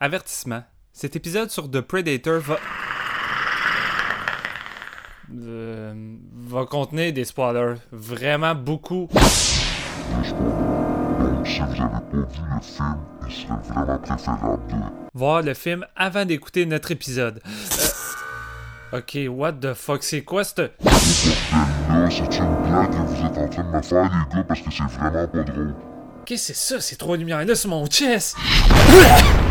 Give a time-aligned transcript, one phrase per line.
[0.00, 0.62] Avertissement.
[0.92, 2.58] Cet épisode sur The Predator va...
[5.36, 7.74] Euh, va contenir des spoilers.
[7.92, 9.08] Vraiment beaucoup.
[9.10, 9.18] Vous.
[15.14, 17.40] Voir le film avant d'écouter notre épisode.
[17.46, 17.98] Euh,
[18.90, 20.72] Ok, what the fuck, c'est quoi cette...
[26.24, 28.34] Qu'est-ce que c'est ça, ces trois lumières-là sur mon chest?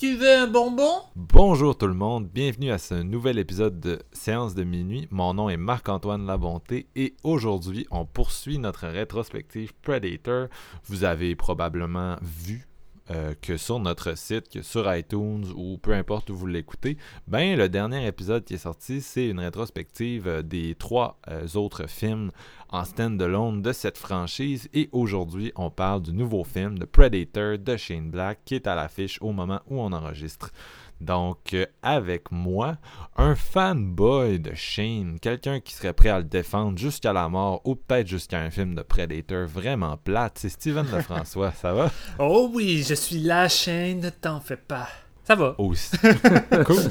[0.00, 1.02] Tu veux un bonbon?
[1.14, 5.06] Bonjour tout le monde, bienvenue à ce nouvel épisode de Séance de minuit.
[5.10, 10.48] Mon nom est Marc-Antoine Labonté et aujourd'hui on poursuit notre rétrospective Predator.
[10.84, 12.66] Vous avez probablement vu
[13.10, 17.56] euh, que sur notre site, que sur iTunes ou peu importe où vous l'écoutez, ben
[17.56, 22.30] le dernier épisode qui est sorti, c'est une rétrospective euh, des trois euh, autres films
[22.68, 27.76] en stand-alone de cette franchise et aujourd'hui on parle du nouveau film de Predator de
[27.76, 30.52] Shane Black qui est à l'affiche au moment où on enregistre.
[31.00, 32.76] Donc, euh, avec moi,
[33.16, 37.74] un fanboy de Shane, quelqu'un qui serait prêt à le défendre jusqu'à la mort ou
[37.74, 41.90] peut-être jusqu'à un film de Predator vraiment plate, c'est Steven Lefrançois, ça va?
[42.18, 44.88] Oh oui, je suis la chaîne, ne t'en fais pas.
[45.24, 45.54] Ça va.
[45.58, 45.96] Aussi.
[46.66, 46.82] cool.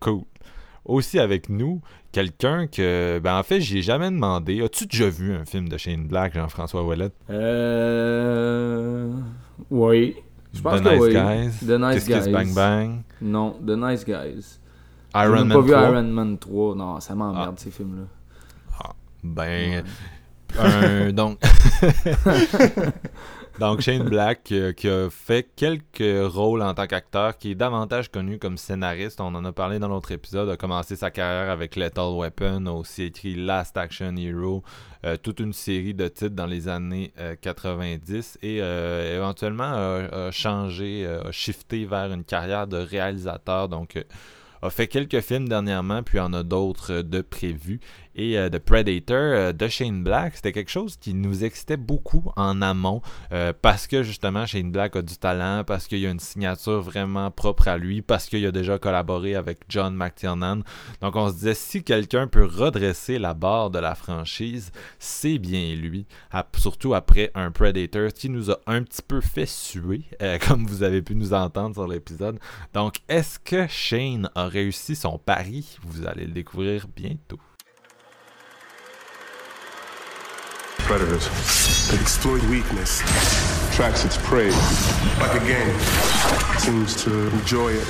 [0.00, 0.22] Cool.
[0.84, 1.80] Aussi avec nous,
[2.10, 4.60] quelqu'un que, ben en fait, j'ai jamais demandé.
[4.62, 7.10] As-tu déjà vu un film de Shane Black, Jean-François Ouellet?
[7.30, 9.12] Euh.
[9.70, 10.16] Oui.
[10.54, 11.12] Je pense The que Nice oui.
[11.14, 11.66] Guys.
[11.66, 12.32] The Nice Kiss Kiss Guys.
[12.32, 13.02] Bang Bang.
[13.20, 14.58] Non, The Nice Guys.
[15.14, 15.82] J'ai Iron Man pas vu 3.
[15.90, 16.74] Iron Man 3.
[16.76, 17.60] Non, ça m'emmerde Ah.
[17.60, 18.04] ces films-là.
[19.24, 19.84] Ben,
[20.58, 21.38] un- donc,
[23.58, 28.10] donc Shane Black euh, qui a fait quelques rôles en tant qu'acteur, qui est davantage
[28.10, 29.20] connu comme scénariste.
[29.20, 30.48] On en a parlé dans l'autre épisode.
[30.48, 34.62] A commencé sa carrière avec Lethal Weapon, a aussi écrit Last Action Hero,
[35.04, 40.30] euh, toute une série de titres dans les années euh, 90 et euh, éventuellement a,
[40.30, 43.68] changé, a shifté vers une carrière de réalisateur.
[43.68, 44.02] Donc
[44.62, 47.80] a fait quelques films dernièrement, puis en a d'autres euh, de prévus.
[48.14, 52.30] Et euh, The Predator euh, de Shane Black, c'était quelque chose qui nous excitait beaucoup
[52.36, 53.00] en amont,
[53.62, 57.30] parce que justement Shane Black a du talent, parce qu'il y a une signature vraiment
[57.30, 60.60] propre à lui, parce qu'il a déjà collaboré avec John McTiernan.
[61.00, 65.74] Donc on se disait, si quelqu'un peut redresser la barre de la franchise, c'est bien
[65.74, 66.06] lui.
[66.56, 70.02] Surtout après un Predator qui nous a un petit peu fait suer,
[70.46, 72.38] comme vous avez pu nous entendre sur l'épisode.
[72.74, 77.38] Donc, est-ce que Shane a réussi son pari Vous allez le découvrir bientôt.
[80.78, 81.26] Predators.
[81.92, 83.00] It exploits weakness,
[83.74, 84.50] tracks its prey.
[85.20, 85.78] Like a game.
[86.58, 87.86] Seems to enjoy it.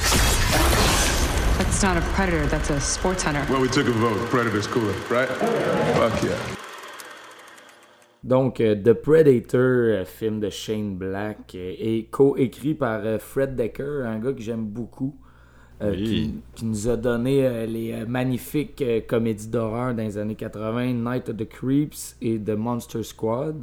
[1.59, 3.45] That's not a predator, that's a sports hunter.
[3.51, 4.19] Well, we took a vote.
[4.31, 5.29] Predator's cooler, right?
[5.97, 6.39] Fuck yeah.
[8.25, 13.57] Donc, euh, The Predator, euh, film de Shane Black, euh, est co-écrit par euh, Fred
[13.57, 15.19] Decker, un gars que j'aime beaucoup.
[15.83, 16.05] Euh, Oui.
[16.05, 20.35] qui, qui nous a donné euh, les euh, magnifiques euh, comédies d'horreur dans les années
[20.37, 23.57] 80, Night of the Creeps et The Monster Squad.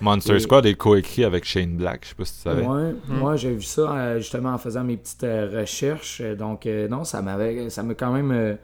[0.00, 2.66] Monster Et- Squad est coécrit avec Shane Black, je sais pas si tu savais.
[2.66, 6.20] Ouais, moi j'ai vu ça euh, justement en faisant mes petites euh, recherches.
[6.22, 8.54] Euh, Donc euh, non, ça m'avait ça m'a quand même euh,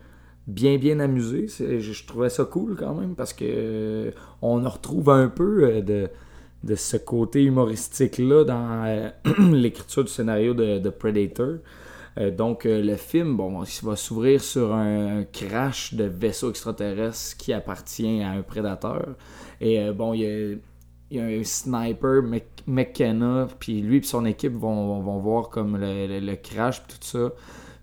[0.47, 1.47] bien bien amusé.
[1.49, 4.11] Je, je trouvais ça cool quand même parce que euh,
[4.43, 6.09] on en retrouve un peu euh, de,
[6.65, 9.09] de ce côté humoristique là dans euh,
[9.53, 11.55] l'écriture du scénario de, de Predator.
[12.19, 17.37] Euh, donc euh, le film, bon, il va s'ouvrir sur un, crash de vaisseau extraterrestre
[17.39, 19.17] qui appartient à un prédateur.
[19.61, 20.61] Et euh, bon, il
[21.11, 25.77] y a un sniper, Mc- McKenna, puis lui et son équipe vont, vont, voir comme
[25.79, 27.31] le, le- le crash tout ça.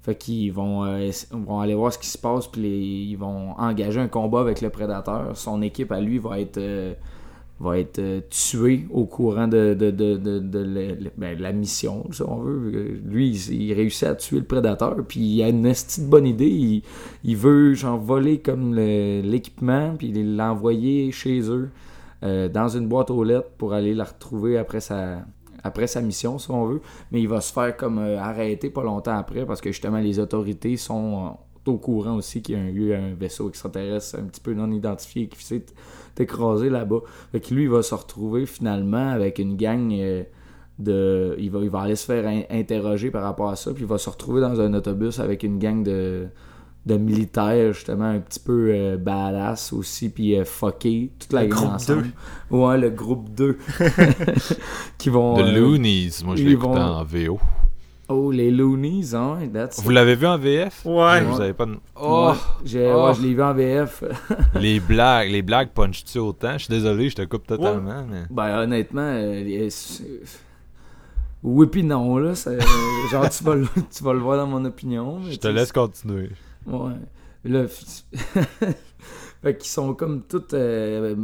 [0.01, 3.99] Fait qu'ils vont, euh, vont aller voir ce qui se passe, puis ils vont engager
[3.99, 5.35] un combat avec le prédateur.
[5.37, 6.57] Son équipe à lui va être,
[7.59, 13.01] va être euh, tuée au courant de, de, de, ben, la mission, si on veut.
[13.05, 16.81] Lui, il, réussit à tuer le prédateur, puis il a une de bonne idée.
[17.23, 21.69] Il, veut genre voler comme l'équipement, puis l'envoyer chez eux
[22.23, 25.25] euh, dans une boîte aux lettres pour aller la retrouver après sa,
[25.63, 26.81] après sa mission, si on veut.
[27.11, 30.19] Mais il va se faire comme euh, arrêter pas longtemps après parce que justement les
[30.19, 34.41] autorités sont au courant aussi qu'il y a un, eu un vaisseau extraterrestre un petit
[34.41, 35.65] peu non identifié qui s'est
[36.19, 36.99] écrasé là-bas.
[37.31, 40.23] Fait que lui, il va se retrouver finalement avec une gang euh,
[40.79, 41.35] de.
[41.39, 43.87] Il va, il va aller se faire in- interroger par rapport à ça, puis il
[43.87, 46.27] va se retrouver dans un autobus avec une gang de
[46.85, 51.49] de militaires justement un petit peu euh, badass aussi puis euh, fucké toute la Le
[51.49, 52.07] gang groupe ensemble
[52.51, 53.57] ouais le groupe 2
[54.97, 57.39] qui vont The euh, Loonies, moi je écouté vont- en VO.
[58.09, 61.21] Oh les Loonies hein that's Vous l'avez vu en VF Ouais.
[61.23, 61.77] Vous avez pas de...
[61.95, 62.31] Oh,
[62.65, 63.07] Ouais, Oh.
[63.07, 64.03] ouais, je l'ai vu en VF
[64.55, 66.53] les blagues, les blagues punch-tu autant?
[66.53, 68.23] Je suis désolé, je te coupe totalement, mais...
[68.29, 70.21] Ben honnêtement, euh, les- c'est-
[71.43, 72.59] oui puis non là, c'est-
[73.11, 75.19] genre tu vas, le, tu vas le voir dans mon opinion.
[75.23, 76.31] mais Je te laisse continuer.
[76.65, 76.93] Ouais.
[77.45, 77.63] Là,
[79.41, 81.15] fait qu'ils sont comme tous euh,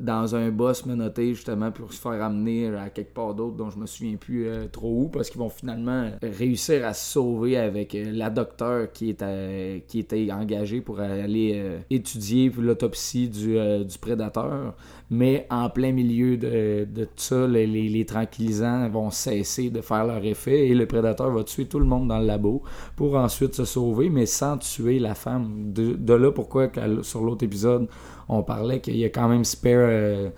[0.00, 3.78] dans un boss menotté justement pour se faire amener à quelque part d'autre dont je
[3.78, 7.94] me souviens plus euh, trop où parce qu'ils vont finalement réussir à se sauver avec
[7.94, 14.74] euh, la docteure qui est qui était engagée pour aller étudier l'autopsie du, du prédateur
[15.10, 20.06] mais en plein milieu de, de tout ça les, les- tranquillisants vont cesser de faire
[20.06, 22.62] leur effet et le prédateur va tuer tout le monde dans le labo
[22.96, 25.72] pour ensuite se sauver, mais sans tuer la femme.
[25.72, 26.70] De, de là pourquoi
[27.02, 27.88] sur l'autre épisode,
[28.28, 30.30] on parlait qu'il y a quand même spare euh,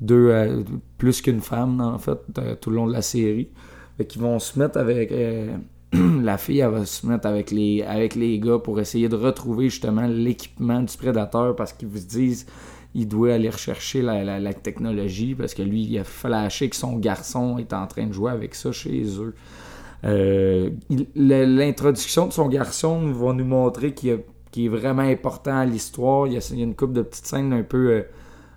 [0.00, 0.62] deux, euh,
[0.98, 2.18] plus qu'une femme, en fait,
[2.60, 3.48] tout le long de la série.
[3.96, 5.10] Fait vont se mettre avec...
[5.12, 5.56] euh,
[6.22, 9.70] la fille, elle va se mettre avec les, avec les gars pour essayer de retrouver
[9.70, 12.44] justement l'équipement du prédateur parce qu'ils vous disent
[12.94, 16.96] il doit aller rechercher la, la- technologie parce que lui, il a flashé que son
[16.96, 19.34] garçon est en train de jouer avec ça chez eux.
[21.14, 24.16] L'introduction de son garçon va nous montrer qu'il a-
[24.50, 26.26] qu'il est vraiment important à l'histoire.
[26.26, 28.02] Il y a, il y a une couple de petites scènes un peu, euh,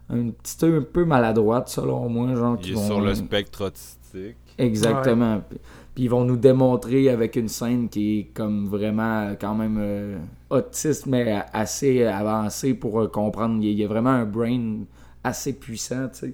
[0.09, 2.33] un petit un peu maladroites selon moi.
[2.36, 4.36] Genre, qui Il est vont- sur le spectre autistique.
[4.57, 5.41] Exactement.
[5.50, 5.59] Puis-
[5.95, 9.77] Puis ils vont nous démontrer avec une scène qui est comme vraiment euh, quand même
[9.80, 10.18] euh,
[10.50, 13.57] autiste, mais assez avancée pour euh, comprendre.
[13.62, 14.81] Il y a- il y a vraiment un brain
[15.24, 16.33] assez puissant, tu sais.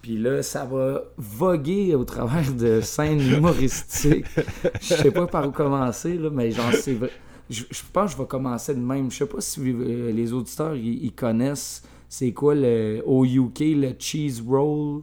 [0.00, 4.26] Puis là, ça va voguer au travers de scènes humoristiques.
[4.80, 7.10] Je sais pas par où commencer, là, mais genre, c'est vrai.
[7.50, 9.10] Je, je pense que je vais commencer de même.
[9.10, 13.60] Je sais pas si euh, les auditeurs ils, ils connaissent c'est quoi le au UK
[13.76, 15.02] le cheese roll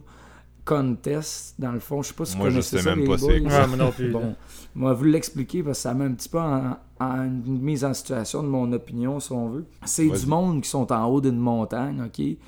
[0.64, 2.02] contest dans le fond.
[2.02, 3.76] Je sais pas si Moi, vous je connaissez sais ça, même les pas c'est quoi.
[3.76, 4.10] Non plus.
[4.10, 4.34] Bon,
[4.74, 7.94] moi, vous l'expliquer parce que ça met un petit peu en, en une mise en
[7.94, 9.64] situation de mon opinion, si on veut.
[9.84, 12.14] C'est du monde qui sont en haut d'une montagne, OK?
[12.16, 12.38] Puis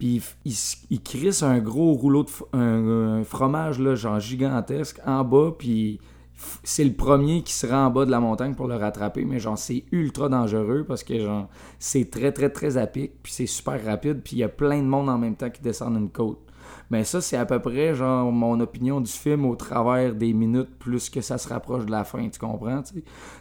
[0.00, 0.56] ils, ils,
[0.90, 5.52] ils crissent un gros rouleau de f- un, un fromage, là, genre gigantesque, en bas,
[5.56, 5.98] puis
[6.62, 9.38] c'est le premier qui se rend en bas de la montagne pour le rattraper, mais
[9.38, 11.48] genre, c'est ultra dangereux parce que, genre,
[11.78, 14.78] c'est très, très, très à pic, puis c'est super rapide, puis il y a plein
[14.78, 16.45] de monde en même temps qui descendent une côte.
[16.90, 20.78] Mais ça, c'est à peu près, genre, mon opinion du film au travers des minutes
[20.78, 22.82] plus que ça se rapproche de la fin, tu comprends,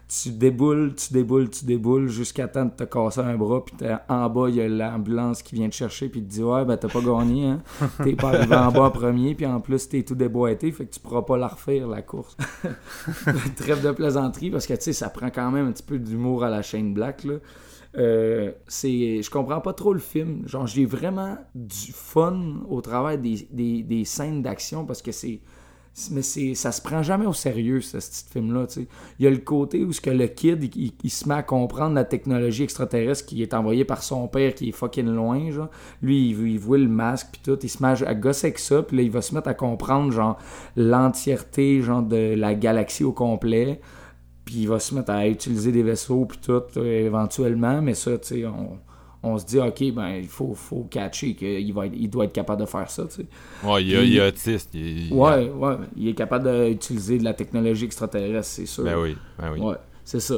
[0.07, 3.75] tu déboules, tu déboules, tu déboules jusqu'à temps de te casser un bras, puis
[4.09, 6.77] en bas, il y a l'ambulance qui vient te chercher, puis te dit Ouais, ben
[6.77, 7.61] t'as pas gagné, hein.
[8.03, 10.93] T'es pas arrivé en bas en premier, puis en plus, t'es tout déboîté, fait que
[10.93, 12.35] tu pourras pas la refaire, la course.
[13.57, 16.43] Trêve de plaisanterie, parce que, tu sais, ça prend quand même un petit peu d'humour
[16.43, 17.35] à la chaîne Black, là.
[17.97, 20.47] Euh, c'est je comprends pas trop le film.
[20.47, 25.39] Genre j'ai vraiment du fun au travers des, des, des scènes d'action parce que c'est
[26.11, 28.87] mais c'est ça se prend jamais au sérieux ce, ce petit film là tu sais.
[29.17, 31.95] Il y a le côté où ce que le kid il, se met à comprendre
[31.95, 35.69] la technologie extraterrestre qui est envoyée par son père qui est fucking loin genre.
[36.01, 37.57] Lui il, il voit le masque puis tout.
[37.63, 39.53] Il se met à, à gosser avec ça puis là il va se mettre à
[39.53, 40.37] comprendre genre
[40.75, 43.79] l'entièreté genre de la galaxie au complet
[44.45, 48.17] puis il va se mettre à utiliser des vaisseaux puis tout euh, éventuellement mais ça
[48.19, 48.77] tu sais on,
[49.23, 52.33] on se dit ok ben il faut faut catcher qu'il va être- il doit être
[52.33, 53.25] capable de faire ça tu sais
[53.63, 54.69] Ouais, il, est- Puis- il est autiste.
[54.75, 58.97] il- il- ouais ouais il est capable d'utiliser de la technologie extraterrestre c'est sûr Ben
[58.99, 59.59] oui, ben oui.
[59.61, 60.35] ouais c'est ça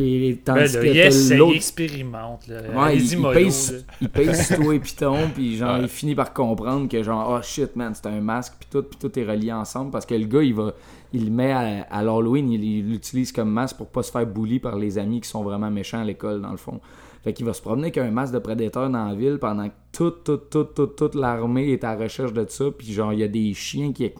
[0.00, 2.46] puis Ben tandis que essaye, il l'autre expérimente.
[2.48, 2.60] Là.
[2.74, 5.82] Ouais, il, il pèse, il pèse sur toi et Python, puis genre, Ouais.
[5.82, 8.98] il finit par comprendre que genre, oh shit, man, c'est un masque, puis tout, puis
[8.98, 10.72] tout est relié ensemble, parce que le gars, il va,
[11.12, 14.26] il le met à, à l'Halloween, il il l'utilise comme masque pour pas se faire
[14.26, 16.80] bully par les amis qui sont vraiment méchants à l'école, dans le fond.
[17.22, 19.74] Fait qu'il va se promener avec un masque de prédateur dans la ville pendant que
[19.92, 23.18] toute, toute, toute, toute, toute l'armée est à la recherche de ça, puis genre, il
[23.18, 24.10] y a des chiens qui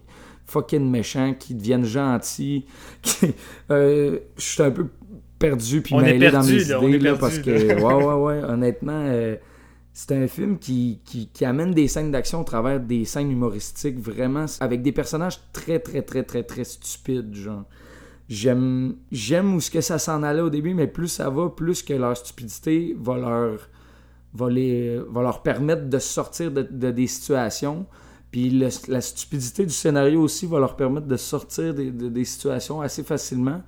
[0.47, 2.65] fucking méchants, qui deviennent gentils.
[3.03, 3.33] qui-
[3.71, 4.87] euh, je suis un peu
[5.41, 7.51] perdu puis On est mêlé dans mes là, idées est là, perdu, parce que
[7.83, 9.35] ouais ouais ouais honnêtement euh,
[9.93, 13.99] c'est un film qui, qui, qui amène des scènes d'action au travers des scènes humoristiques
[13.99, 17.65] vraiment avec des personnages très très très très très stupides genre.
[18.29, 21.83] J'aime j'aime où ce que ça s'en allait au début mais plus ça va plus
[21.83, 23.69] que leur stupidité va leur
[24.35, 27.87] va, les, va leur permettre de sortir de, de des situations.
[28.31, 32.25] Puis le- la stupidité du scénario aussi va leur permettre de sortir des, de- des
[32.25, 33.63] situations assez facilement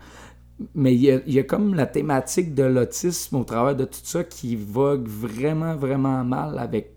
[0.74, 4.56] mais il y, a, comme la thématique de l'autisme au travers de tout ça qui
[4.56, 6.92] vogue vraiment, vraiment mal avec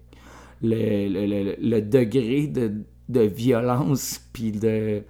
[0.62, 2.74] le, le- le- degré de,
[3.10, 5.04] de violence puis de,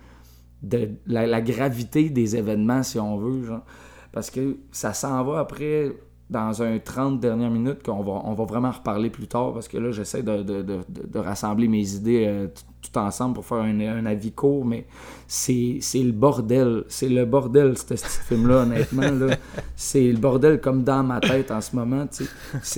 [0.63, 3.43] de la, gravité des événements, si on veut.
[3.45, 3.63] Genre.
[4.11, 5.93] Parce que ça s'en va après
[6.29, 9.67] dans un 30 dernières minutes qu'on va, on va vraiment en reparler plus tard parce
[9.67, 12.47] que là, j'essaie de, de- rassembler mes idées euh,
[12.97, 14.85] ensemble pour faire un, avis court, mais
[15.27, 16.83] c'est le bordel.
[16.87, 19.09] C'est le bordel, ce ce film-là, honnêtement.
[19.11, 19.35] là.
[19.75, 22.05] C'est le bordel comme dans ma tête en ce moment.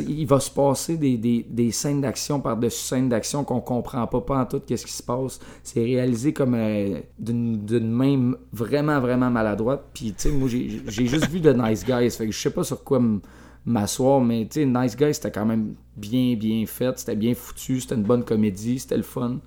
[0.07, 4.21] Il va se passer des, des- des scènes d'action par-dessus scènes d'action qu'on comprend pas,
[4.21, 5.39] pas en tout qu'est-ce qui se passe.
[5.63, 9.83] C'est réalisé comme euh, d'une main vraiment, vraiment maladroite.
[9.93, 12.11] Puis, tu sais, moi, j'ai juste vu The Nice Guys.
[12.11, 13.01] Fait que je sais pas sur quoi
[13.65, 16.97] m'asseoir, mais tu sais, Nice Guys, c'était quand même bien, bien fait.
[16.99, 17.81] C'était bien foutu.
[17.81, 18.79] C'était une bonne comédie.
[18.79, 19.39] C'était le fun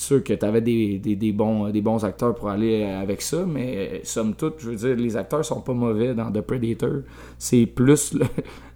[0.00, 3.44] sûr que tu avais des, des, des bons, des bons acteurs pour aller avec ça,
[3.46, 7.00] mais euh, somme toute, je veux dire, les acteurs sont pas mauvais dans The Predator.
[7.38, 8.26] C'est plus le-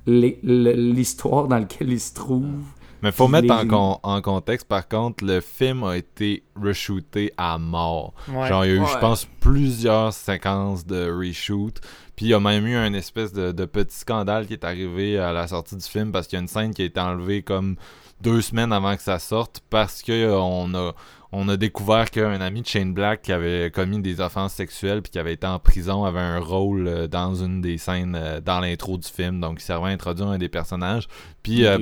[0.06, 2.64] les- le- l'histoire dans laquelle ils se trouvent.
[3.02, 7.32] Mais faut mettre en, les- con- en contexte, par contre, le film a été reshooté
[7.36, 8.14] à mort.
[8.28, 8.46] Ouais.
[8.48, 8.86] Genre, il y a eu, Ouais.
[8.92, 11.80] je pense, plusieurs séquences de reshoot.
[12.16, 15.18] Puis il y a même eu un espèce de, de petit scandale qui est arrivé
[15.18, 17.42] à la sortie du film parce qu'il y a une scène qui a été enlevée
[17.42, 17.76] comme
[18.22, 20.92] deux semaines avant que ça sorte parce que euh, on a
[21.34, 25.10] on a découvert qu'un ami de Shane Black qui avait commis des offenses sexuelles puis
[25.12, 28.60] qui avait été en prison avait un rôle euh, dans une des scènes euh, dans
[28.60, 31.08] l'intro du film donc il servait à introduire un des personnages
[31.42, 31.78] puis euh,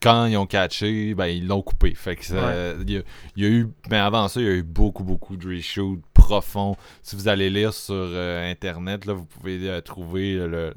[0.00, 1.92] quand ils ont catché, ben ils l'ont coupé.
[1.92, 3.00] Fait que ça- il, y a,
[3.34, 6.00] il y a eu, mais avant ça, il y a eu beaucoup, beaucoup de reshoots
[6.14, 6.76] profonds.
[7.02, 10.72] Si vous allez lire sur internet, là, vous pouvez trouver le,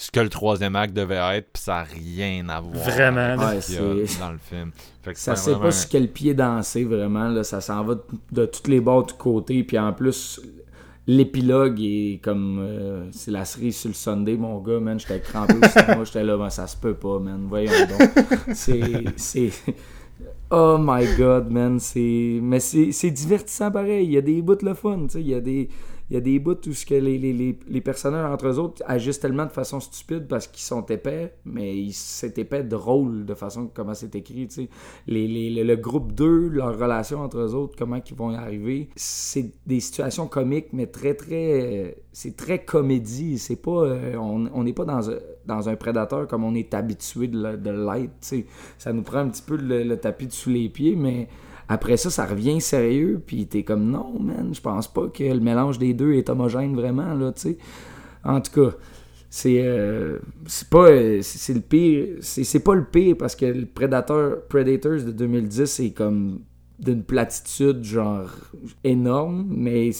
[0.00, 3.60] ce que le troisième acte devait être, puis ça n'a rien à voir Vraiment, avec
[3.60, 4.70] qu'il y a dans le film.
[5.02, 7.28] Fait que ça c'est sait vraiment pas sur quel pied danser, vraiment.
[7.28, 7.44] Là.
[7.44, 8.02] Ça s'en va de,
[8.32, 9.62] de tous les bords, de tous côtés.
[9.62, 10.40] Puis en plus,
[11.06, 12.60] l'épilogue est comme...
[12.60, 14.98] euh, c'est la cerise sur le Sunday, mon gars, man.
[14.98, 15.98] J'étais crampé au cinéma.
[16.04, 17.44] J'étais là, ben, ça se peut pas, man.
[17.46, 18.24] Voyons donc.
[18.54, 19.04] c'est...
[19.16, 19.50] c'est...
[20.50, 21.78] Oh my god, man.
[21.78, 22.38] C'est...
[22.42, 24.06] Mais c'est, c'est divertissant pareil.
[24.06, 25.20] Il y a des bouts le fun, tu sais.
[25.20, 25.68] Il y a des...
[26.10, 28.82] Il y a des bouts où ce que les, les, les, personnages entre eux autres
[28.84, 33.70] agissent tellement de façon stupide parce qu'ils sont épais, mais c'est épais drôle de façon
[33.72, 34.48] comment c'est écrit.
[34.48, 34.68] tu sais.
[35.06, 39.52] Les, le, groupe 2, leur relation entre eux autres, comment ils vont y arriver, c'est
[39.66, 41.96] des situations comiques, mais très, très.
[42.12, 43.38] C'est très comédie.
[43.38, 43.84] C'est pas.
[43.84, 47.70] euh, on n'est pas dans un, dans un prédateur comme on est habitué de, de
[47.70, 48.14] l'être.
[48.20, 48.46] tu sais.
[48.78, 51.28] Ça nous prend un petit peu le, le tapis sous les pieds, mais.
[51.70, 55.40] Après ça, ça revient sérieux, puis t'es comme non, man, je pense pas que le
[55.40, 57.58] mélange des deux est homogène vraiment, là, tu sais.
[58.24, 58.76] En tout cas,
[59.30, 60.18] c'est euh,
[60.70, 65.12] pas euh, c'est le pire, c'est pas le pire parce que le Predator Predators de
[65.12, 66.40] 2010 c'est comme
[66.80, 68.28] d'une platitude genre
[68.84, 69.90] énorme, mais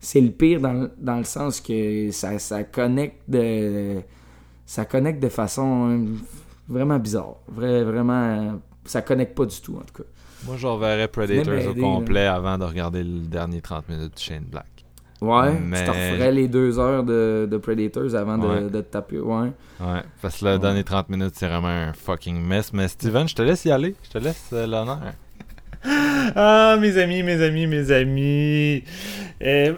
[0.00, 3.96] c'est le pire dans, le- sens que ça, ça connecte de
[4.66, 6.06] ça connecte de façon euh,
[6.68, 10.08] vraiment bizarre, Vrai- vraiment ça connecte pas du tout en tout cas.
[10.46, 14.44] Moi, je reverrais Predators au complet avant de regarder le dernier 30 minutes de Shane
[14.44, 14.66] Black.
[15.20, 18.60] Ouais, Mais- tu te referais les deux heures de, de Predators avant de, Ouais.
[18.62, 19.18] de te taper.
[19.18, 19.48] Ouais.
[19.80, 22.72] Ouais, parce que le dernier 30 minutes, c'est vraiment un fucking mess.
[22.72, 23.96] Mais Steven, je te laisse y aller.
[24.04, 25.00] Je te laisse euh, l'honneur.
[25.84, 28.84] Ah, mes amis, mes amis, mes amis.
[29.42, 29.74] Euh,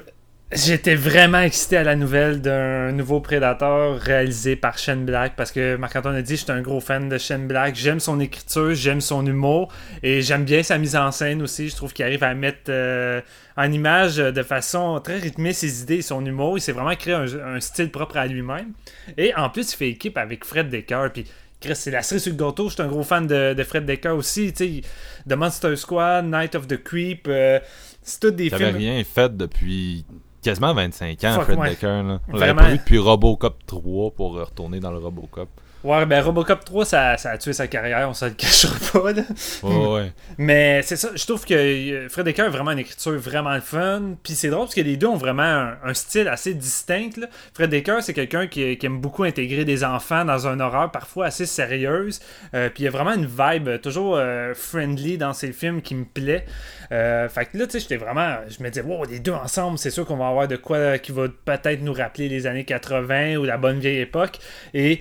[0.53, 5.77] J'étais vraiment excité à la nouvelle d'un nouveau Predator réalisé par Shane Black parce que
[5.77, 7.77] Marc-Antoine a dit je suis un gros fan de Shane Black.
[7.77, 11.69] J'aime son écriture, j'aime son humour et j'aime bien sa mise en scène aussi.
[11.69, 13.21] Je trouve qu'il arrive à mettre euh,
[13.57, 16.59] en image de façon très rythmée ses idées et son humour.
[16.59, 18.73] Il s'est vraiment créé un, un style propre à lui-même.
[19.17, 21.11] Et en plus, il fait équipe avec Fred Decker.
[21.15, 21.27] Puis
[21.61, 22.69] Chris, c'est la cerise sur le gâteau.
[22.69, 24.53] Je suis un gros fan de, de Fred Decker aussi.
[24.53, 24.81] Tu sais,
[25.29, 27.29] The Monster Squad, Night of the Creep.
[27.29, 27.61] euh,
[28.03, 28.77] c'est tous des films.
[28.77, 30.05] rien fait depuis
[30.43, 31.71] quasiment 25 ans, Fuck, Fred ouais.
[31.71, 31.87] Decker.
[32.03, 32.21] Là.
[32.29, 32.39] On Vraiment.
[32.39, 35.49] l'avait pas vu depuis Robocop 3 pour retourner dans le Robocop.
[35.83, 39.13] Ouais, ben Robocop 3, ça, ça a tué sa carrière, on se le cachera pas.
[39.13, 39.23] Là.
[39.63, 40.13] Ouais, ouais.
[40.37, 44.17] Mais c'est ça, je trouve que euh, Fred Decker a vraiment une écriture vraiment fun.
[44.23, 47.17] Puis c'est drôle parce que les deux ont vraiment un, un style assez distinct.
[47.17, 47.29] là.
[47.55, 51.27] Fred Decker, c'est quelqu'un qui, qui aime beaucoup intégrer des enfants dans un horreur parfois
[51.27, 52.21] assez sérieuse.
[52.55, 55.81] Euh, puis il y a vraiment une vibe euh, toujours euh, friendly dans ses films
[55.81, 56.45] qui me plaît.
[56.93, 58.37] Euh, fait que là, tu sais, j'étais vraiment.
[58.49, 61.13] Je me disais, wow, les deux ensemble, c'est sûr qu'on va avoir de quoi qui
[61.13, 64.39] va peut-être nous rappeler les années 80 ou la bonne vieille époque.
[64.75, 65.01] Et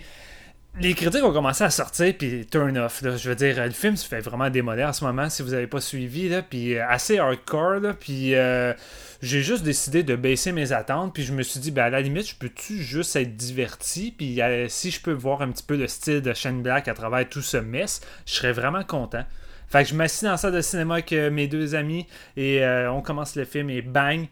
[0.81, 3.01] les critiques ont commencé à sortir, puis turn off.
[3.01, 3.17] Là.
[3.17, 5.67] Je veux dire, le film se fait vraiment démolir en ce moment, si vous n'avez
[5.67, 6.29] pas suivi.
[6.29, 7.81] Là, puis euh, assez hardcore.
[8.00, 8.74] Puis euh,
[9.21, 11.13] j'ai juste décidé de baisser mes attentes.
[11.13, 14.13] Puis je me suis dit, ben, à la limite, je peux-tu juste être diverti?
[14.17, 16.93] Puis euh, si je peux voir un petit peu le style de Shane Black à
[16.93, 19.25] travers tout ce mess, je serais vraiment content.
[19.67, 23.01] Fait que je m'assis dans la salle de cinéma avec mes deux amis et on
[23.01, 24.27] commence le film et bang!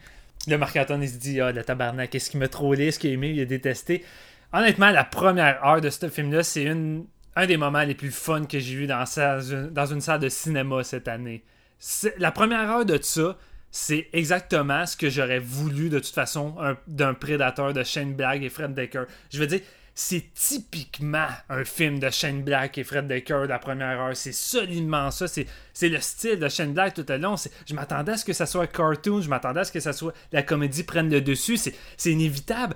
[0.48, 3.14] Le Marc-Antoine il se dit Ah, le tabarnak, qu'est-ce qu'il m'a trollé, ce qu'il a
[3.14, 4.04] aimé, il a détesté
[4.54, 8.60] honnêtement, la première heure de ce film-là, c'est un des moments les plus fun que
[8.60, 11.44] j'ai vu dans, une salle de cinéma cette année.
[12.18, 13.38] La première heure de ça,
[13.70, 16.56] c'est exactement ce que j'aurais voulu de toute façon
[16.88, 19.06] d'un prédateur de Shane Black et Fred Decker.
[19.32, 19.62] Je veux dire,
[20.00, 24.16] c'est typiquement un film de Shane Black et Fred Decker la première heure.
[24.16, 25.26] C'est solidement ça.
[25.28, 25.48] C'est,
[25.82, 27.34] le style de Shane Black tout au long.
[27.66, 29.22] je m'attendais à ce que ça soit cartoon.
[29.22, 31.58] Je m'attendais à ce que ça soit la comédie prenne le dessus.
[31.58, 32.76] C'est inévitable.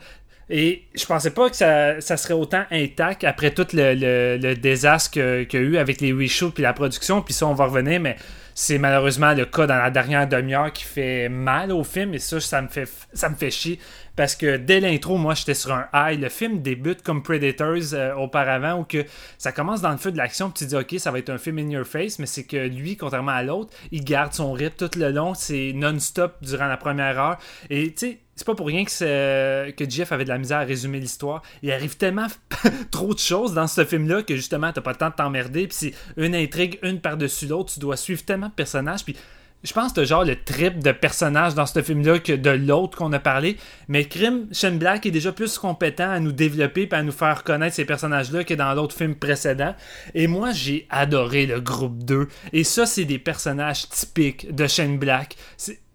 [0.53, 5.63] Et je pensais pas que ça, serait autant intact après tout le, désastre qu'il y
[5.63, 7.21] a eu avec les reshoots puis la production.
[7.21, 8.17] Puis ça, on va revenir, mais
[8.53, 12.13] c'est malheureusement le cas dans la dernière demi-heure qui fait mal au film.
[12.13, 13.79] Et ça, ça me fait, ça me fait chier.
[14.17, 16.19] Parce que dès l'intro, moi, j'étais sur un high.
[16.19, 19.05] Le film débute comme Predators euh, auparavant, où que
[19.37, 21.37] ça commence dans le feu de l'action, puis tu dis, OK, ça va être un
[21.37, 24.75] film in your face, mais c'est que lui, contrairement à l'autre, il garde son rythme
[24.89, 25.33] tout le long.
[25.33, 27.37] C'est non-stop durant la première heure.
[27.69, 30.99] Et tu sais, c'est pas pour rien que, Jeff avait de la misère à résumer
[30.99, 31.43] l'histoire.
[31.61, 32.25] Il arrive tellement
[32.91, 35.67] trop de choses dans ce film-là que justement, t'as pas le temps de t'emmerder.
[35.67, 37.71] Puis c'est une intrigue, une par-dessus l'autre.
[37.71, 39.05] Tu dois suivre tellement de personnages.
[39.05, 39.15] Puis
[39.63, 43.13] je pense que genre le trip de personnages dans ce film-là que de l'autre qu'on
[43.13, 43.57] a parlé.
[43.87, 47.43] Mais Crime, Shane Black est déjà plus compétent à nous développer et à nous faire
[47.43, 49.75] connaître ces personnages-là que dans l'autre film précédent.
[50.15, 52.27] Et moi, j'ai adoré le groupe 2.
[52.53, 55.35] Et ça, c'est des personnages typiques de Shane Black.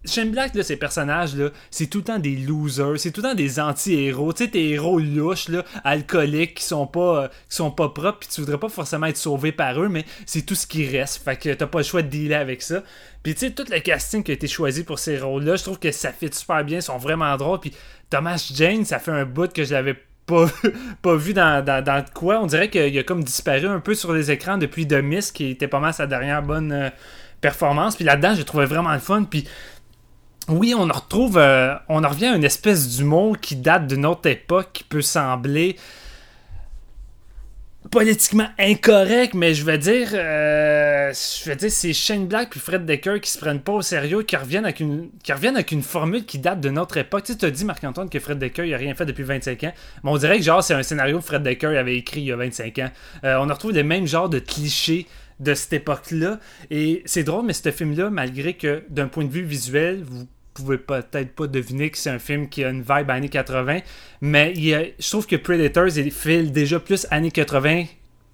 [0.05, 3.35] Shane Black, là, ces personnages-là, c'est tout le temps des losers, c'est tout le temps
[3.35, 4.31] des anti-héros.
[4.33, 8.19] Tu sais, tes héros louches, là, alcooliques, qui sont pas, euh, qui sont pas propres,
[8.19, 11.23] puis tu voudrais pas forcément être sauvé par eux, mais c'est tout ce qui reste.
[11.23, 12.83] Fait que t'as pas le choix de dealer avec ça.
[13.23, 15.79] Puis tu sais, tout le casting qui a été choisi pour ces rôles-là, je trouve
[15.79, 17.59] que ça fit super bien, ils sont vraiment drôles.
[17.59, 17.73] Puis
[18.09, 20.45] Thomas Jane, ça fait un bout que je l'avais pas,
[21.01, 22.39] pas vu dans, dans, quoi.
[22.39, 25.01] On dirait qu'il a comme disparu un peu sur les écrans depuis The
[25.33, 26.89] qui était pas mal sa dernière bonne euh,
[27.41, 27.95] performance.
[27.95, 29.23] Puis là-dedans, j'ai trouvé vraiment le fun.
[29.23, 29.47] Puis
[30.49, 34.29] oui, on retrouve, euh, on en revient à une espèce d'humour qui date d'une autre
[34.29, 35.75] époque, qui peut sembler
[37.89, 42.85] politiquement incorrect, mais je veux dire, euh, je veux dire, c'est Shane Black puis Fred
[42.85, 45.83] Decker qui se prennent pas au sérieux, qui reviennent avec une, qui reviennent avec une
[45.83, 47.23] formule qui date de notre époque.
[47.23, 49.73] Tu sais, as dit Marc-Antoine que Fred Decker il a rien fait depuis 25 ans,
[50.03, 52.31] mais on dirait que genre c'est un scénario que Fred Decker avait écrit il y
[52.31, 52.89] a 25 ans.
[53.23, 55.07] Euh, on retrouve les mêmes genres de clichés
[55.39, 56.39] de cette époque-là,
[56.71, 60.27] et c'est drôle, mais ce film-là, malgré que d'un point de vue visuel, vous
[60.63, 63.79] pouvez peut-être pas deviner que c'est un film qui a une vibe années 80,
[64.21, 67.85] mais je trouve que Predators il file déjà plus années 80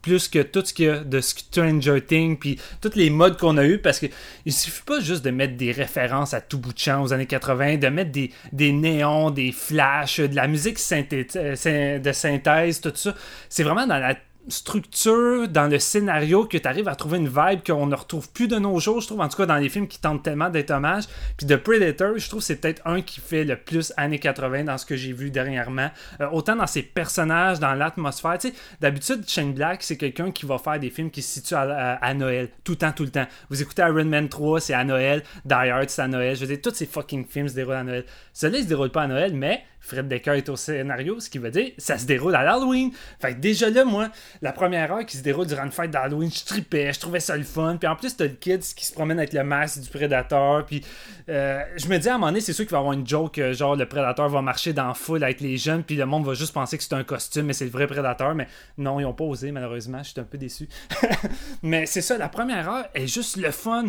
[0.04, 3.58] plus que tout ce qu'il y a de Stranger Things, puis tous les modes qu'on
[3.58, 4.06] a eu, parce que
[4.46, 7.26] il suffit pas juste de mettre des références à tout bout de champ aux années
[7.26, 12.92] 80, de mettre des, des néons, des flashs, de la musique euh, de synthèse, tout
[12.94, 13.16] ça.
[13.50, 14.16] C'est vraiment dans la
[14.48, 18.48] structure dans le scénario que tu arrives à trouver une vibe qu'on ne retrouve plus
[18.48, 20.72] de nos jours, je trouve, en tout cas dans les films qui tentent tellement d'être
[20.72, 21.06] hommage.
[21.38, 24.78] Puis de Predator, je trouve c'est peut-être un qui fait le plus années 80 dans
[24.78, 25.90] ce que j'ai vu dernièrement.
[26.22, 28.38] Euh, autant dans ses personnages, dans l'atmosphère.
[28.38, 31.56] Tu sais, d'habitude, Shane Black, c'est quelqu'un qui va faire des films qui se situent
[31.56, 33.26] à, Noël, tout le temps, tout le temps.
[33.50, 35.24] Vous écoutez Iron Man 3, c'est à Noël.
[35.46, 36.36] Die Hard, c'est à Noël.
[36.36, 38.06] Je veux dire, tous ces fucking films se déroulent à Noël.
[38.34, 41.38] Celui-là, il se déroule pas à Noël, mais Fred Decker est au scénario, ce qui
[41.38, 42.92] veut dire ça se déroule à l'Halloween.
[43.20, 44.10] Fait que déjà là, moi,
[44.42, 47.36] la première heure qui se déroule durant une fête d'Halloween, je tripais, je trouvais ça
[47.36, 47.76] le fun.
[47.78, 50.66] Puis en plus, t'as le kid qui se promène avec le masque du prédateur.
[50.66, 50.84] Puis
[51.30, 53.06] euh, je me dis à un moment donné, c'est sûr qu'il va y avoir une
[53.06, 56.06] joke, euh, genre le prédateur va marcher dans la foule avec les jeunes, puis le
[56.06, 58.34] monde va juste penser que c'est un costume, mais c'est le vrai prédateur.
[58.36, 60.70] Mais non, ils ont pas osé, malheureusement, je suis un peu déçu.
[61.62, 63.86] mais c'est ça, la première heure est juste le fun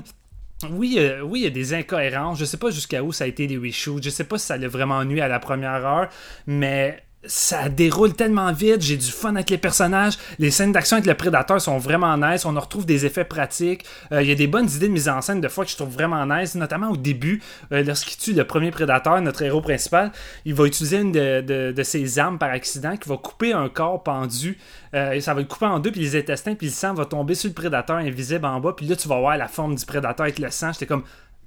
[0.71, 2.39] oui, euh, oui, il y a des incohérences.
[2.39, 4.03] Je sais pas jusqu'à où ça a été les reshoots.
[4.03, 6.09] Je sais pas si ça l'a vraiment nuit à la première heure,
[6.47, 11.07] mais ça déroule tellement vite, j'ai du fun avec les personnages, les scènes d'action avec
[11.07, 14.35] le prédateur sont vraiment nice, on en retrouve des effets pratiques, euh, il y a
[14.35, 16.91] des bonnes idées de mise en scène de fois que je trouve vraiment nice, notamment
[16.91, 20.13] au début, euh, lorsqu'il tue le premier prédateur, notre héros principal,
[20.45, 24.59] il va utiliser une de, ses armes par accident qui va couper un corps pendu,
[24.95, 27.05] euh, et ça va le couper en deux, puis les intestins, puis le sang va
[27.05, 29.85] tomber sur le prédateur invisible en bas, puis là tu vas voir la forme du
[29.85, 31.05] prédateur avec le sang, j'étais comme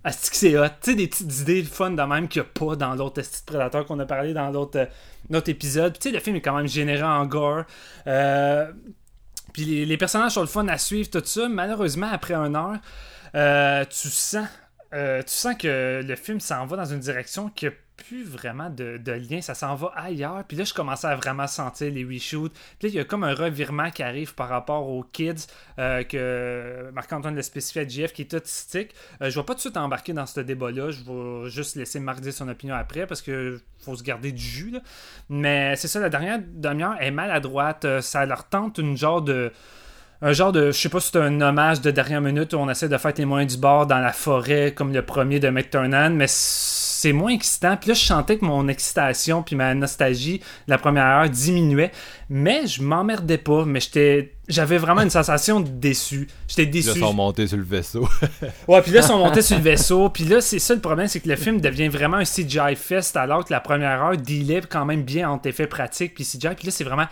[0.08, 0.67] Asti que c'est hot.
[0.82, 3.43] Tu sais, des petites idées fun de même qu'il n'y a pas dans l'autre Asti
[3.46, 6.00] Prédateur qu'on a parlé dans l'autre euh, épisode.
[6.00, 7.63] Tu sais, le film est quand même généré en gore.
[8.08, 8.72] Euh,
[9.52, 11.50] puis les, personnages sont le fun à suivre, tout ça.
[11.50, 12.78] Malheureusement, après une heure,
[13.36, 14.48] euh, tu sens.
[14.91, 19.42] tu sens que le film s'en va dans une direction que plus vraiment de, lien,
[19.42, 20.44] ça s'en va ailleurs.
[20.48, 22.54] Puis là, je commençais à vraiment sentir les reshoots.
[22.80, 25.48] Puis là, il y a comme un revirement qui arrive par rapport aux kids
[25.80, 28.94] euh, que Marc-Antoine l'a spécifié à JF qui est autistique.
[29.22, 30.92] Euh, je vais pas tout de suite embarquer dans ce débat-là.
[30.92, 34.44] Je vais juste laisser Marc dire son opinion après parce que faut se garder du
[34.44, 34.78] jus.
[35.30, 37.86] Mais c'est ça, la dernière demi-heure est maladroite.
[37.86, 39.52] Euh, Ça leur tente une genre de
[40.22, 42.70] un genre de, je sais pas si c'est un hommage de dernière minute où on
[42.70, 46.26] essaie de faire témoin du bord dans la forêt comme le premier de McTurnan, mais
[46.98, 47.78] c'est moins excitant.
[47.78, 51.92] Puis là, je sentais que mon excitation puis ma nostalgie de la première heure diminuait,
[52.28, 56.28] mais je m'emmerdais pas, mais j'étais j'avais vraiment une sensation de déçu.
[56.48, 56.90] J'étais là, déçu.
[56.96, 58.08] ils sont montés sur le vaisseau.
[58.68, 60.10] Ouais, puis là, ils sont montés sur le vaisseau.
[60.10, 63.16] Puis là, c'est ça le problème, c'est que le film devient vraiment un CGI fest,
[63.16, 66.56] alors que la première heure dealait quand même bien entre effets pratiques puis CGI.
[66.56, 67.08] Puis là, c'est vraiment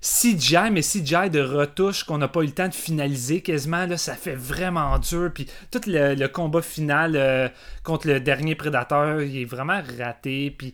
[0.00, 3.84] CGI, mais CGI de retouche qu'on n'a pas eu le temps de finaliser quasiment.
[3.86, 5.30] Là, ça fait vraiment dur.
[5.34, 7.48] Puis tout le, combat final euh,
[7.82, 10.54] contre le dernier prédateur, il est vraiment raté.
[10.56, 10.72] Puis.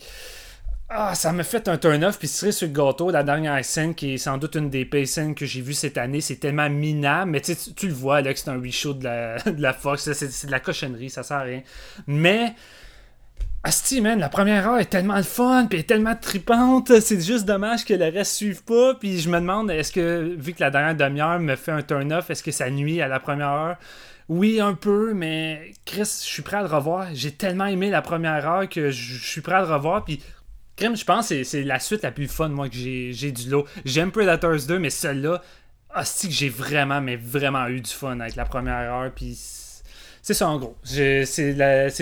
[0.89, 4.15] Ah, ça m'a fait un turn-off, puis cerise sur le gâteau, la dernière scène qui
[4.15, 7.33] est sans doute une des pires scènes que j'ai vues cette année, c'est tellement minable,
[7.33, 10.47] mais tu, le vois là que c'est un reshoot de la, de la Fox, c'est
[10.47, 11.63] de la cochonnerie, ça sert à rien.
[12.07, 12.55] Mais,
[13.67, 17.85] Asti, man, la première heure est tellement le fun, puis tellement tripante, c'est juste dommage
[17.85, 20.95] que le reste suive pas, puis je me demande, est-ce que, vu que la dernière
[20.95, 23.77] demi-heure me fait un turn-off, est-ce que ça nuit à la première heure?
[24.29, 27.09] Oui, un peu, mais Chris, je suis prêt à le revoir.
[27.13, 30.23] J'ai tellement aimé la première heure que je suis prêt à le revoir, puis
[30.77, 33.67] Crime, je pense que c'est- la suite la plus fun, moi, que j'ai du lot.
[33.85, 35.43] J'aime Predators 2, mais celle-là,
[35.97, 39.35] hostie que j'ai vraiment, mais vraiment eu du fun avec la première heure, puis
[40.27, 40.77] c'est- ça en gros.
[40.83, 41.25] C'est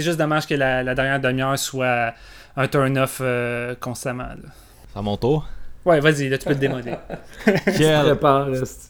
[0.02, 2.14] juste dommage que la, la dernière demi-heure soit
[2.56, 4.24] un turn-off euh, constamment.
[4.24, 4.48] là.
[4.92, 5.46] C'est à mon tour.
[5.84, 6.94] Ouais, vas-y, là, tu peux te démoder.
[7.76, 8.16] Quel,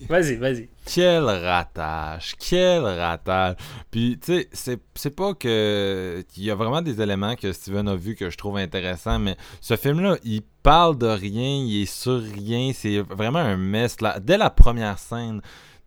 [0.08, 0.68] Vas-y, vas-y.
[0.86, 2.36] quel ratage.
[2.38, 3.56] Quel ratage.
[3.90, 6.24] Puis, tu sais, c'est- c'est pas que.
[6.36, 9.36] Il y a vraiment des éléments que Steven a vu que je trouve intéressants, mais
[9.60, 12.70] ce film-là, il parle de rien, il est sur rien.
[12.72, 14.00] C'est vraiment un mess.
[14.00, 14.20] Là.
[14.20, 15.40] Dès la première scène.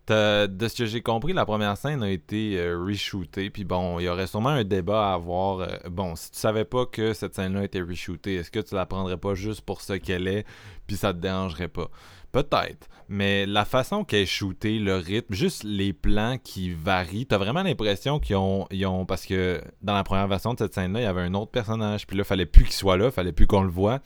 [0.08, 3.50] De ce que j'ai compris, la première scène a été euh, reshootée.
[3.50, 5.60] Puis bon, il y aurait sûrement un débat à avoir.
[5.60, 8.86] euh, bon, si tu savais pas que cette scène-là était reshootée, est-ce que tu la
[8.86, 10.46] prendrais pas juste pour ce qu'elle est,
[10.86, 11.90] puis ça te dérangerait pas?
[12.32, 17.38] Peut-être, mais la façon qu'elle est shootée, le rythme, juste les plans qui varient, t'as
[17.38, 18.86] vraiment l'impression qu'ils ont, ils.
[19.06, 22.06] Parce que dans la première version de cette scène-là, il y avait un autre personnage,
[22.06, 24.00] puis là, fallait plus qu'il soit là, fallait plus qu'on le voit.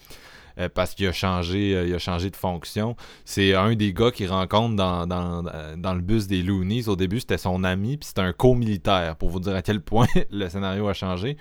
[0.59, 2.97] Euh, parce qu'il a changé euh, changé de fonction.
[3.25, 6.89] C'est un des gars qu'il rencontre dans, dans le bus des Loonies.
[6.89, 10.07] Au début, c'était son ami, puis c'était un co-militaire, pour vous dire à quel point
[10.31, 11.37] le scénario a changé.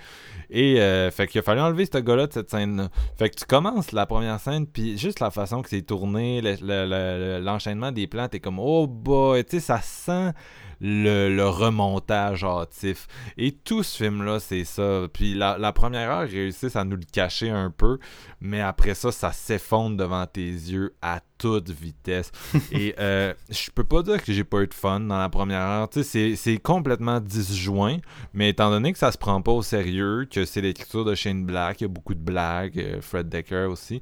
[0.50, 2.88] Et euh, fait qu'il a fallu enlever ce gars-là de cette scène-là.
[3.16, 6.56] Fait que tu commences la première scène, puis juste la façon que c'est tourné, le-
[6.60, 10.32] le- le- l'enchaînement des plans, t'es comme oh boy, tu sais, ça sent
[10.84, 13.06] le, le remontage hâtif.
[13.38, 15.02] Et tout ce film-là, c'est ça.
[15.12, 17.98] Puis la, la première heure, ils réussissent à nous le cacher un peu,
[18.40, 22.32] mais après ça, ça s'effondre devant tes yeux à toute vitesse.
[22.72, 25.60] Et euh, je peux pas dire que j'ai pas eu de fun dans la première
[25.62, 25.88] heure.
[25.88, 27.98] Tu sais, c'est- c'est complètement disjoint,
[28.34, 31.44] mais étant donné que ça se prend pas au sérieux, que c'est l'écriture de Shane
[31.46, 34.00] Black, il y a beaucoup de blagues, euh, Fred Decker aussi.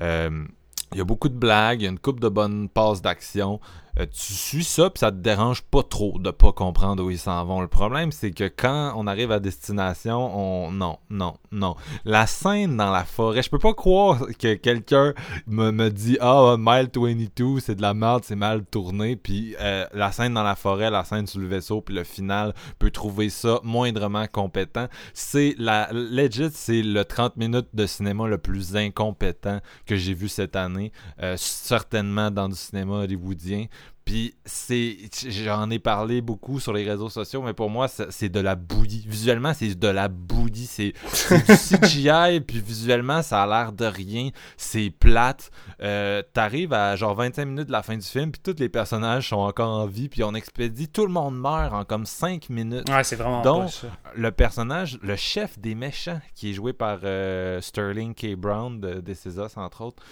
[0.00, 0.44] Euh,
[0.92, 3.60] il y a beaucoup de blagues, il y a une coupe de bonnes passes d'action.
[3.98, 7.18] Euh, tu suis ça, puis ça te dérange pas trop de pas comprendre où ils
[7.18, 7.60] s'en vont.
[7.60, 10.72] Le problème, c'est que quand on arrive à destination, on.
[10.72, 11.76] Non, non, non.
[12.04, 15.12] La scène dans la forêt, je peux pas croire que quelqu'un
[15.46, 19.16] me, me dit Ah, Mile 22, c'est de la merde, c'est mal tourné.
[19.16, 22.54] Puis euh, la scène dans la forêt, la scène sur le vaisseau, puis le final
[22.78, 24.88] peut trouver ça moindrement compétent.
[25.12, 25.88] C'est la.
[25.92, 30.92] Legit, c'est le 30 minutes de cinéma le plus incompétent que j'ai vu cette année.
[31.22, 33.66] Euh, certainement dans du cinéma hollywoodien.
[34.04, 34.96] Puis c'est,
[35.28, 39.04] j'en ai parlé beaucoup sur les réseaux sociaux, mais pour moi c'est de la bouillie.
[39.06, 44.30] Visuellement c'est de la bouillie, c'est du CGI, puis visuellement ça a l'air de rien,
[44.56, 45.50] c'est plate.
[45.82, 49.28] Euh, T'arrives à genre 25 minutes de la fin du film, puis tous les personnages
[49.28, 52.88] sont encore en vie, puis on expédie, tout le monde meurt en comme 5 minutes.
[52.88, 53.84] Ouais, c'est vraiment Donc, poche.
[54.14, 58.34] Le personnage, le chef des méchants, qui est joué par euh, Sterling K.
[58.34, 60.02] Brown de This Is Us, entre autres.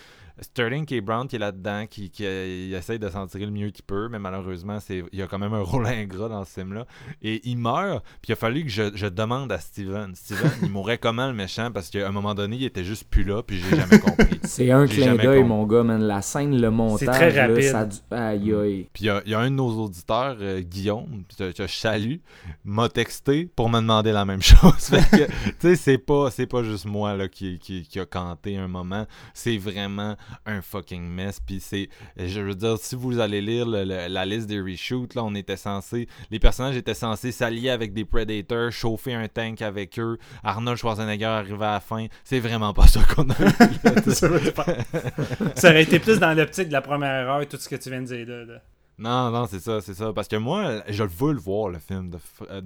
[0.40, 1.00] Sterling K.
[1.00, 3.84] Brown qui est là-dedans, qui, qui euh, il essaye de s'en tirer le mieux qu'il
[3.84, 6.86] peut, mais malheureusement, c'est, il a quand même un rôle ingrat dans ce film-là.
[7.22, 10.14] Et il meurt, puis il a fallu que je, je demande à Steven.
[10.14, 11.70] Steven, il mourrait comment le méchant?
[11.72, 14.40] Parce qu'à un moment donné, il était juste plus là, puis j'ai jamais compris.
[14.44, 16.00] C'est un J'ai clin d'œil, mon gars, man.
[16.02, 17.62] La scène, le montage, très là, rapide.
[17.64, 18.88] ça a du- Aïe, aïe.
[18.92, 21.66] Puis il y, a- il y a un de nos auditeurs, euh, Guillaume, que que
[21.66, 22.16] je salue,
[22.64, 24.74] m'a texté pour me demander la même chose.
[24.78, 28.06] Fait que, tu sais, c'est pas, c'est pas juste moi là, qui, qui, qui a
[28.06, 29.06] canté un moment.
[29.34, 30.16] C'est vraiment
[30.46, 31.40] un fucking mess.
[31.40, 35.14] Puis c'est, je veux dire, si vous allez lire le- le- la liste des reshoots,
[35.14, 39.62] là, on était censé, les personnages étaient censés s'allier avec des Predators, chauffer un tank
[39.62, 40.18] avec eux.
[40.42, 42.06] Arnold Schwarzenegger arrivait à la fin.
[42.24, 44.10] C'est vraiment pas ça qu'on a eu.
[45.54, 48.02] Ça aurait été plus dans l'optique de la première heure, tout ce que tu viens
[48.02, 48.44] de dire là.
[48.44, 48.60] là.
[48.98, 50.12] Non, non, c'est ça, c'est ça.
[50.12, 52.18] Parce que moi, je veux le voir, le film de,
[52.50, 52.60] euh,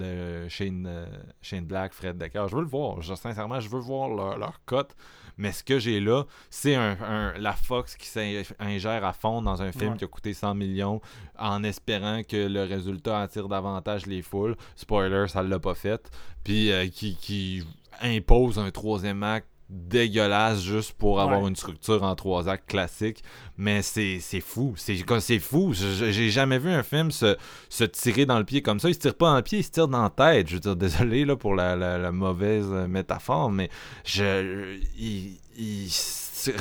[0.45, 1.07] de Shane, euh,
[1.41, 2.47] Shane Black, Fred Decker.
[2.49, 3.01] Je veux le voir.
[3.03, 4.97] Je- sincèrement, je veux voir leur, leur cote.
[5.37, 9.63] Mais ce que j'ai là, c'est un, un- la Fox qui s'ingère à fond dans
[9.63, 9.97] un film Ouais.
[9.99, 11.01] qui a coûté 100 millions
[11.39, 14.57] en espérant que le résultat attire davantage les foules.
[14.77, 16.11] Spoiler, ça l'a pas fait.
[16.45, 17.65] Puis euh, qui, qui
[18.01, 21.49] impose un troisième acte dégueulasse juste pour avoir Ouais.
[21.49, 23.23] une structure en trois actes classique
[23.57, 24.75] mais c'est c'est fou.
[24.77, 25.73] C'est fou.
[25.75, 27.37] J'ai jamais vu un film se,
[27.69, 28.89] se tirer dans le pied comme ça.
[28.89, 30.49] Il se tire pas dans le pied il se tire dans la tête.
[30.49, 33.71] Je veux dire désolé là pour la, la- la mauvaise euh, métaphore mais
[34.05, 35.91] je il, il-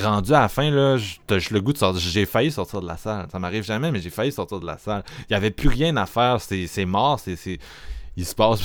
[0.02, 1.18] rendu à la fin là je
[1.52, 3.26] le goût de sortir j'ai failli sortir de la salle.
[3.30, 5.04] Ça m'arrive jamais mais j'ai failli sortir de la salle.
[5.28, 6.40] Il y avait plus rien à faire.
[6.40, 7.20] C'est c'est mort.
[7.20, 7.58] C'est
[8.16, 8.60] il se passe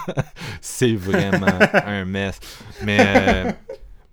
[0.60, 1.46] c'est vraiment
[1.86, 2.38] un mess.
[2.82, 3.52] Mais euh,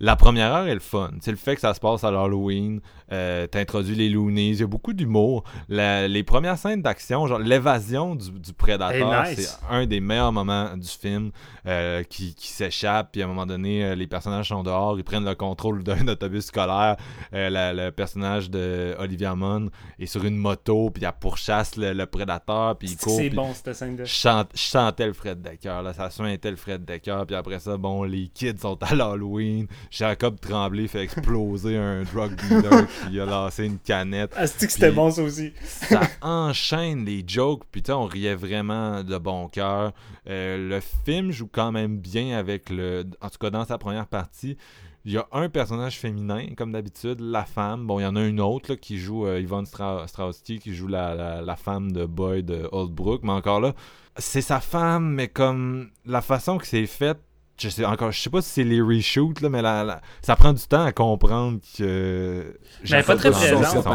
[0.03, 1.11] la première heure est le fun.
[1.21, 2.81] C'est le fait que ça se passe à l'Halloween.
[3.13, 4.49] Euh, T'introduis les Loonies.
[4.51, 5.43] Il y a beaucoup d'humour.
[5.69, 9.59] Les premières scènes d'action, genre l'évasion du, du prédateur, Hey, nice.
[9.69, 11.31] c'est un des meilleurs moments du film
[11.67, 13.09] euh, qui, qui s'échappe.
[13.11, 14.97] Puis à un moment donné, euh, les personnages sont dehors.
[14.97, 16.97] Ils prennent le contrôle d'un autobus scolaire.
[17.33, 20.89] Euh, la- le personnage de Olivia Munn est sur une moto.
[20.89, 22.77] Puis elle pourchasse le, le prédateur.
[22.77, 23.17] Puis il court.
[23.17, 24.03] C'est bon cette scène-là.
[24.05, 27.77] je, chante, chantais le Fred Decker, là, ça suintait le Fred Decker, puis après ça,
[27.77, 33.25] bon, les kids sont à l'Halloween, Jacob Tremblay fait exploser un drug dealer qui a
[33.25, 34.33] lancé une canette.
[34.37, 35.51] Ah, c'est que c'était bon ça aussi?
[35.63, 39.91] Ça enchaîne les jokes, sais, on riait vraiment de bon cœur.
[40.29, 43.03] Euh, le film joue quand même bien avec le...
[43.19, 44.57] En tout cas, dans sa première partie,
[45.03, 47.85] il y a un personnage féminin, comme d'habitude, la femme.
[47.85, 50.73] Bon, il y en a une autre là, qui joue euh, Yvonne Stra Strahovski, qui
[50.73, 53.23] joue la, la, la femme de Boyd de Oldbrook.
[53.23, 53.73] Mais encore là,
[54.15, 57.17] c'est sa femme, mais comme la façon que c'est fait,
[57.59, 60.35] je sais encore, je sais pas si c'est les reshoots, là, mais la, la- ça
[60.35, 62.57] prend du temps à comprendre que.
[62.83, 63.85] elle est pas très présente.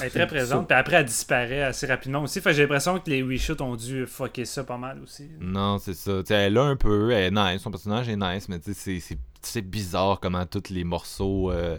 [0.00, 2.40] Elle est très présente, puis après elle disparaît assez rapidement aussi.
[2.40, 5.28] Fait j'ai l'impression que les reshoots ont dû fucker ça pas mal aussi.
[5.40, 6.22] Non, c'est ça.
[6.22, 8.74] T'sais, elle a un peu, elle est nice, son personnage est nice, mais tu sais,
[8.74, 11.78] c'est- c'est c'est bizarre comment tous les morceaux euh,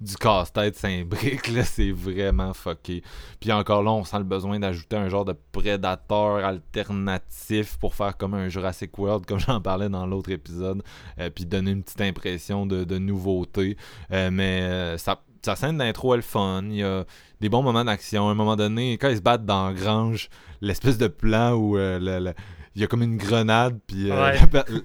[0.00, 3.02] du casse-tête s'imbriquent, là, c'est vraiment fucké.
[3.38, 8.16] Puis encore là, on sent le besoin d'ajouter un genre de prédateur alternatif pour faire
[8.16, 10.82] comme un Jurassic World, comme j'en parlais dans l'autre épisode,
[11.18, 13.76] euh, puis donner une petite impression de, de nouveauté.
[14.10, 17.04] Euh, mais euh, ça, sa scène d'intro est fun, il y a
[17.40, 18.28] des bons moments d'action.
[18.28, 20.28] À un moment donné, quand ils se battent dans la grange,
[20.60, 22.32] l'espèce de plan où le-
[22.80, 24.38] il y a comme une grenade, puis euh, Ouais.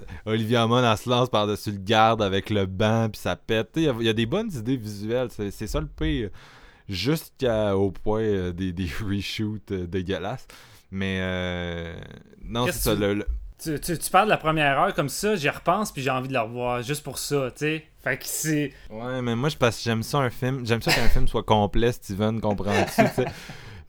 [0.25, 3.71] Olivia Munn, elle se lance par-dessus le garde avec le banc, puis ça pète.
[3.73, 6.29] Tu Il y, a- il y a des bonnes idées visuelles, c'est ça le pire.
[6.89, 10.47] Jusqu'au point euh, des, des reshoots euh, dégueulasses.
[10.91, 11.95] Mais euh,
[12.43, 12.93] non, c'est ça.
[12.95, 13.27] que Le, le-
[13.61, 16.27] Tu, tu, tu parles de la première heure comme ça, j'y repense puis j'ai envie
[16.27, 17.85] de la revoir juste pour ça, tu sais.
[18.03, 18.71] Fait que c'est.
[18.91, 20.63] Ouais, mais moi, je que j'aime ça un film.
[20.65, 23.25] J'aime ça qu'un film soit complet, Steven, comprends-tu, tu sais.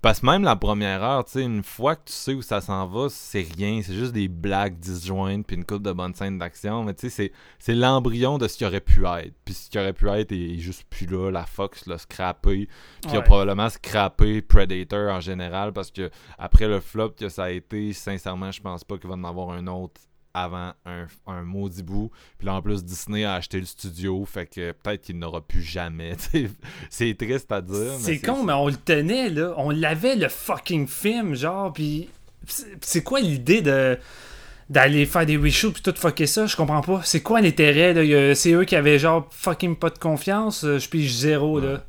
[0.07, 2.61] Parce que même la première heure, tu sais, une fois que tu sais où ça
[2.61, 3.81] s'en va, c'est rien.
[3.83, 6.85] C'est juste des blagues disjointes puis une coupe de bonnes scènes d'action.
[6.85, 9.35] Mais tu sais, c'est- c'est l'embryon de ce qui aurait pu être.
[9.45, 11.33] Puis ce qui aurait pu être est, juste plus là.
[11.33, 12.69] La Fox l'a scrappé.
[13.03, 13.25] Puis il a Ouais.
[13.25, 18.53] probablement scrappé Predator en général parce que après le flop que ça a été, sincèrement,
[18.53, 20.01] je pense pas qu'il va en avoir un autre
[20.37, 22.11] avant un, un maudit bout.
[22.39, 25.63] Puis là, en plus, Disney a acheté le studio, fait que peut-être qu'il n'aura plus
[25.63, 26.13] jamais.
[26.91, 27.93] c'est triste à dire.
[27.99, 29.55] C'est con, mais on le tenait, là.
[29.57, 32.11] On l'avait, le fucking film, genre, puis
[32.81, 33.99] c'est quoi l'idée de
[34.69, 36.47] d'aller faire des reshoots puis tout fucker ça?
[36.47, 37.01] Je comprends pas.
[37.05, 38.35] C'est quoi l'intérêt, là?
[38.35, 40.65] C'est eux qui avaient, genre, fucking pas de confiance.
[40.65, 41.85] Euh, Je pige zéro, là.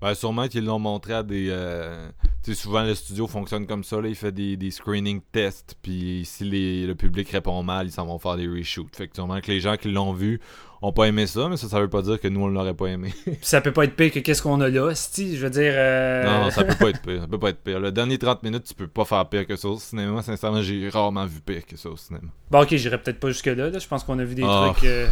[0.00, 1.48] Ben, sûrement qu'ils l'ont montré à des.
[1.50, 2.08] euh,
[2.42, 4.00] tu sais, souvent le studio fonctionne comme ça.
[4.00, 5.76] Là, il fait des, des screening tests.
[5.82, 8.96] Puis si les- le public répond mal, ils s'en vont faire des reshoots.
[8.96, 10.40] Fait que sûrement que les gens qui l'ont vu
[10.80, 12.86] ont pas aimé ça, mais ça, ça veut pas dire que nous on l'aurait pas
[12.86, 13.12] aimé.
[13.42, 15.72] Ça peut pas être pire que qu'est-ce qu'on a là, si Je veux dire.
[15.74, 17.20] euh, non, non, ça peut pas être pire.
[17.20, 17.78] Ça peut pas être pire.
[17.78, 20.22] Le dernier 30 minutes, tu peux pas faire pire que ça au cinéma.
[20.22, 22.28] Sincèrement, j'ai rarement vu pire que ça au cinéma.
[22.50, 23.68] Bon, ok, j'irai peut-être pas jusque-là.
[23.68, 23.78] Là.
[23.78, 24.84] Je pense qu'on a vu des Ah, trucs.
[24.88, 25.08] euh,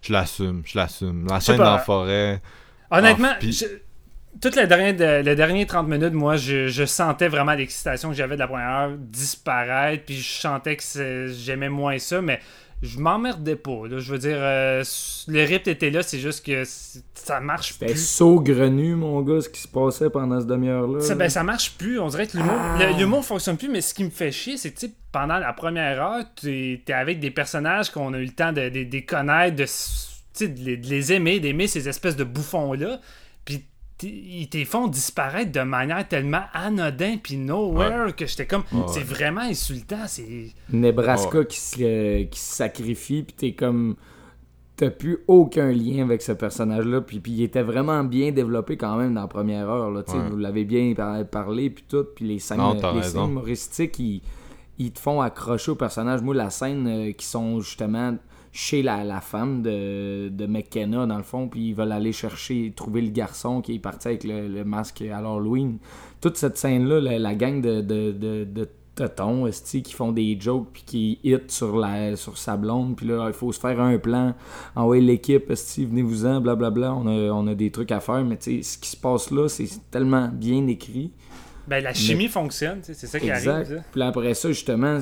[0.00, 1.26] Je l'assume, je l'assume.
[1.28, 2.40] La sais scène dans la forêt.
[2.92, 3.64] Honnêtement, Ah, je-
[4.40, 8.34] toute la dernière, les derniers 30 minutes, moi, je, je sentais vraiment l'excitation que j'avais
[8.34, 12.40] de la première heure disparaître, puis je sentais que j'aimais moins ça, mais
[12.82, 13.88] je m'emmerdais pas.
[13.90, 13.98] là.
[13.98, 14.84] Je veux dire, euh,
[15.26, 16.62] le rythme était là, c'est juste que
[17.14, 18.06] ça marche C'était plus.
[18.08, 21.00] saugrenu, mon gars, ce qui se passait pendant cette demi-heure-là.
[21.00, 21.14] Ça, là.
[21.16, 21.98] ben, ça marche plus.
[21.98, 22.90] On dirait que l'humour, Ah.
[22.96, 26.22] l'humour fonctionne plus, mais ce qui me fait chier, c'est que pendant la première heure,
[26.36, 29.66] tu es avec des personnages qu'on a eu le temps de, de- connaître, de
[30.88, 33.00] les aimer, d'aimer ces espèces de bouffons-là.
[34.02, 39.02] Ils te font disparaître de manière tellement anodin puis nowhere que j'étais comme Ouais, c'est
[39.02, 43.96] vraiment insultant c'est Nebraska qui, se, euh, qui se sacrifie, puis t'es comme.
[44.76, 48.96] T'as plus aucun lien avec ce personnage-là, puis, puis il était vraiment bien développé quand
[48.96, 49.90] même dans la première heure.
[49.90, 50.04] Là.
[50.30, 53.98] Vous l'avez bien par- parlé, puis tout, puis les scènes, Non, t'as les scènes humoristiques,
[53.98, 54.22] ils,
[54.78, 56.22] ils te font accrocher au personnage.
[56.22, 58.16] Moi, la scène euh, qui sont justement
[58.52, 62.72] chez la, la femme de, de McKenna, dans le fond, puis ils veulent aller chercher,
[62.74, 65.78] trouver le garçon qui est parti avec le, le masque à l'Halloween.
[66.20, 68.68] Toute cette scène-là, la, la gang de, de, de,
[69.84, 73.32] qui font des jokes, puis qui hit sur, la, sur sa blonde, puis là, il
[73.32, 74.34] faut se faire un plan,
[74.74, 78.56] envoyer l'équipe, esti, venez-vous-en, blablabla, on a, on a des trucs à faire, mais tu
[78.56, 81.12] sais, ce qui se passe là, c'est tellement bien écrit.
[81.68, 83.50] ben la chimie fonctionne c'est ça qui Exact.
[83.50, 83.82] arrive.
[83.92, 84.98] Puis après ça, justement,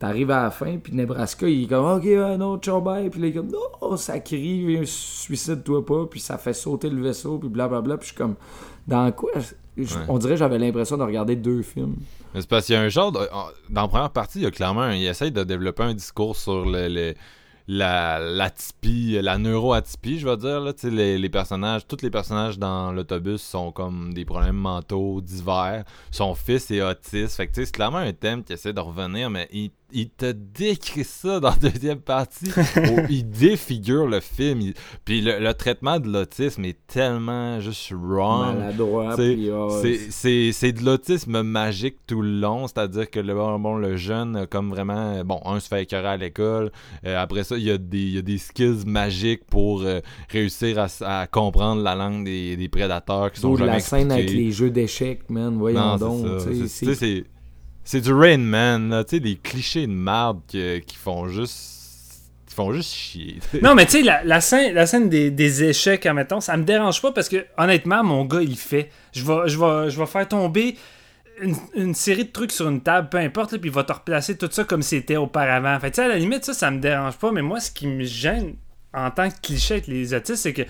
[0.00, 2.04] t'arrives à la fin, puis Nebraska, il est comme, OK,
[2.38, 3.08] non, ciao, bye.
[3.10, 6.06] Puis il est comme, non, ça crie, suicide-toi pas.
[6.06, 7.96] Puis ça fait sauter le vaisseau, puis blablabla.
[7.98, 8.34] Puis je suis comme,
[8.88, 9.30] dans quoi?
[9.36, 9.86] Je- Ouais.
[10.08, 11.94] On dirait que j'avais l'impression de regarder deux films.
[12.34, 13.12] Mais c'est parce qu'il y a un genre.
[13.12, 13.20] de-
[13.70, 14.82] dans la première partie, il y a clairement.
[14.82, 16.88] un- il essaye de développer un discours sur le.
[16.88, 17.14] le-
[17.68, 20.60] la, l'atypie, la neuroatypie, je vais dire.
[20.60, 25.84] Là, les, les personnages, tous les personnages dans l'autobus sont comme des problèmes mentaux divers.
[26.10, 27.36] Son fils est autiste.
[27.36, 30.10] Fait que, tu sais, c'est clairement un thème qui essaie de revenir, mais il, il
[30.10, 32.50] te décrit ça dans la deuxième partie.
[33.10, 34.60] il défigure le film.
[34.60, 34.74] Il-
[35.04, 38.56] puis le, le traitement de l'autisme est tellement juste wrong.
[38.58, 44.70] Maladroit, C'est- de l'autisme magique tout le long, c'est-à-dire que le, bon, le jeune, comme
[44.70, 46.70] vraiment, bon, un se fait écœurer à l'école,
[47.06, 50.00] euh, après ça, il y, a des, il y a des skills magiques pour euh,
[50.30, 50.86] réussir à,
[51.22, 55.28] à comprendre la langue des, des prédateurs qui sont la scène avec les jeux d'échecs,
[55.28, 55.56] man.
[55.58, 56.26] Voyons Non, donc.
[56.68, 57.24] c'est
[57.90, 62.22] C'est- du Rain Man, là, tu sais, des clichés de merde qui, qui font juste...
[62.46, 63.38] qui font juste chier.
[63.62, 67.02] Non, mais tu sais, la, scène, la scène des, des échecs, admettons, ça me dérange
[67.02, 68.90] pas parce que, honnêtement, mon gars, il fait.
[69.12, 69.56] Je vais, je
[69.90, 70.76] je faire tomber
[71.42, 73.92] une, une série de trucs sur une table, peu importe, là, puis il va te
[73.92, 75.78] replacer tout ça comme c'était auparavant.
[75.80, 77.86] Fait tu sais, à la limite, ça, ça me dérange pas, mais moi, ce qui
[77.86, 78.54] me gêne
[78.92, 80.62] en tant que cliché avec les autistes, c'est que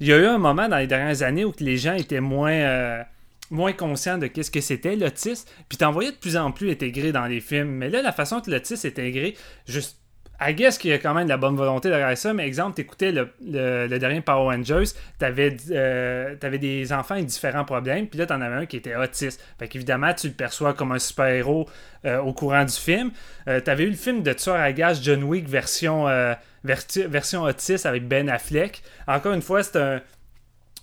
[0.00, 2.52] il y a eu un moment dans les dernières années où les gens étaient moins.
[2.52, 3.02] euh,
[3.50, 7.12] moins conscients de qu'est-ce que c'était l'autisme, puis t'en voyais de plus en plus intégré
[7.12, 7.68] dans les films.
[7.68, 9.98] Mais là, la façon que l'autisme est intégré, juste
[10.40, 12.76] I guess qu'il y a quand même de la bonne volonté derrière ça, mais exemple,
[12.76, 14.84] t'écoutais le, le, dernier Power Rangers,
[15.18, 18.94] t'avais euh, t'avais des enfants avec différents problèmes, puis là, t'en avais un qui était
[18.96, 19.42] autiste.
[19.58, 21.68] Fait qu'évidemment, tu le perçois comme un super-héros
[22.04, 23.12] euh, au courant du film.
[23.48, 27.86] Euh, t'avais eu le film de tueur à gage John Wick version, euh, version autiste
[27.86, 28.82] avec Ben Affleck.
[29.06, 30.02] Encore une fois, c'est un,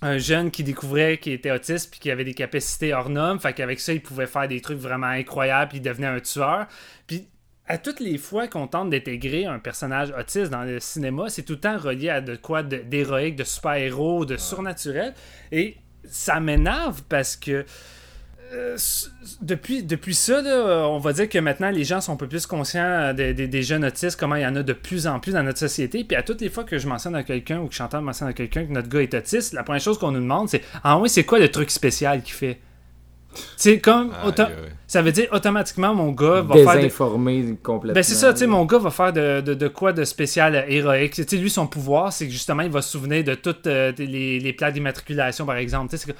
[0.02, 3.38] un jeune qui découvrait qu'il était autiste puis qui avait des capacités hors normes.
[3.40, 6.66] Fait qu'avec ça, il pouvait faire des trucs vraiment incroyables puis il devenait un tueur.
[7.06, 7.28] Puis
[7.66, 11.54] à toutes les fois qu'on tente d'intégrer un personnage autiste dans le cinéma, c'est tout
[11.54, 15.14] le temps relié à de quoi de- d'héroïque, de, super-héros, de surnaturel.
[15.50, 17.64] Et ça m'énerve parce que
[18.54, 18.76] euh,
[19.42, 22.46] depuis, depuis ça, là, on va dire que maintenant les gens sont un peu plus
[22.46, 25.32] conscients des, des- des jeunes autistes, comment il y en a de plus en plus
[25.32, 26.04] dans notre société.
[26.04, 28.32] Puis à toutes les fois que je mentionne à quelqu'un ou que Chantal mentionne à
[28.32, 31.08] quelqu'un que notre gars est autiste, la première chose qu'on nous demande, c'est Ah oui,
[31.08, 32.58] c'est quoi le truc spécial qu'il fait
[33.56, 34.12] C'est comme.
[34.86, 36.74] Ça veut dire automatiquement mon gars va faire.
[36.76, 37.94] des- Désinformé complètement.
[37.94, 40.54] ben c'est ça, tu sais, mon gars va faire de, de, de quoi de spécial
[40.54, 41.14] euh, héroïque.
[41.14, 43.92] Tu sais, lui, son pouvoir, c'est que justement, il va se souvenir de toutes euh,
[43.98, 45.90] les, les plaques d'immatriculation, par exemple.
[45.90, 46.14] Tu sais,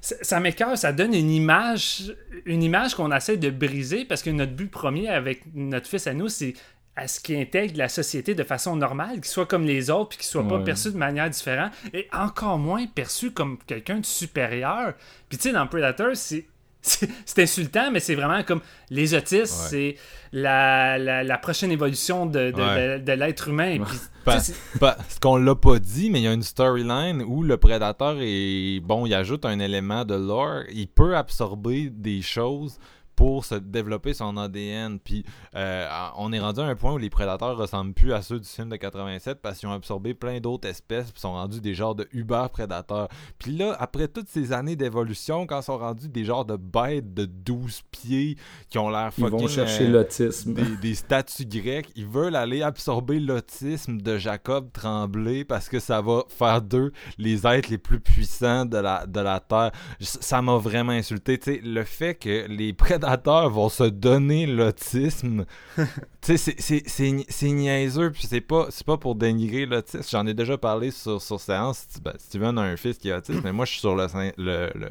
[0.00, 2.14] ça, ça m'écoeure, ça donne une image,
[2.46, 6.14] une image qu'on essaie de briser parce que notre but premier avec notre fils à
[6.14, 6.54] nous, c'est
[6.96, 10.18] à ce qu'il intègre la société de façon normale, qu'il soit comme les autres, puis
[10.18, 10.64] qu'il soit pas Ouais.
[10.64, 14.94] perçu de manière différente, et encore moins perçu comme quelqu'un de supérieur.
[15.28, 16.46] Puis tu sais, dans Predator, c'est
[16.80, 18.60] c'est insultant, mais c'est vraiment comme
[18.90, 19.32] les autistes,
[19.64, 19.68] Ouais.
[19.70, 19.96] c'est
[20.32, 22.98] la, la, la prochaine évolution de, de, Ouais.
[22.98, 23.78] de- de l'être humain.
[23.84, 26.32] Puis, Pa- tu sais, c'est- pa- ce qu'on l'a pas dit, mais il y a
[26.32, 31.16] une storyline où le prédateur est bon, il ajoute un élément de lore, il peut
[31.16, 32.78] absorber des choses
[33.18, 35.00] pour se développer son ADN.
[35.00, 35.24] Puis
[35.56, 38.46] euh, on est rendu à un point où les prédateurs ressemblent plus à ceux du
[38.46, 41.96] film de 87 parce qu'ils ont absorbé plein d'autres espèces puis sont rendus des genres
[41.96, 43.08] de Uber prédateurs.
[43.40, 47.12] Puis là, après toutes ces années d'évolution, quand ils sont rendus des genres de bêtes
[47.12, 48.36] de 12 pieds
[48.70, 50.54] qui ont l'air Ils vont fucking, chercher euh, l'autisme.
[50.54, 56.00] des, des statues grecques, ils veulent aller absorber l'autisme de Jacob Tremblay parce que ça
[56.00, 59.72] va faire d'eux les êtres les plus puissants de la, de la Terre.
[59.98, 61.36] Ça m'a vraiment insulté.
[61.36, 65.44] Tu sais, le fait que les prédateurs vont se donner l'autisme,
[65.76, 65.82] tu
[66.22, 70.02] sais, c'est- c'est- c'est ni- c'est niaiseux, puis c'est pas, c'est pas pour dénigrer l'autisme.
[70.10, 71.86] J'en ai déjà parlé sur, sur séance.
[72.02, 74.06] Ben, Steven a un fils qui est autiste, mais moi, je suis sur le,
[74.36, 74.88] le, le-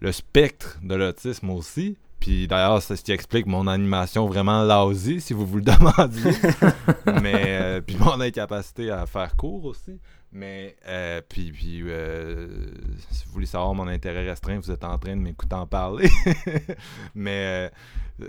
[0.00, 1.96] le spectre de l'autisme aussi.
[2.20, 6.32] Puis d'ailleurs, c'est ce qui explique mon animation vraiment lousy, si vous vous le demandiez.
[7.22, 9.98] mais euh, puis mon incapacité à faire court aussi.
[10.36, 12.46] Mais, euh, puis, puis euh,
[13.10, 16.10] si vous voulez savoir mon intérêt restreint, vous êtes en train de m'écouter en parler.
[17.14, 17.70] Mais,
[18.20, 18.28] euh,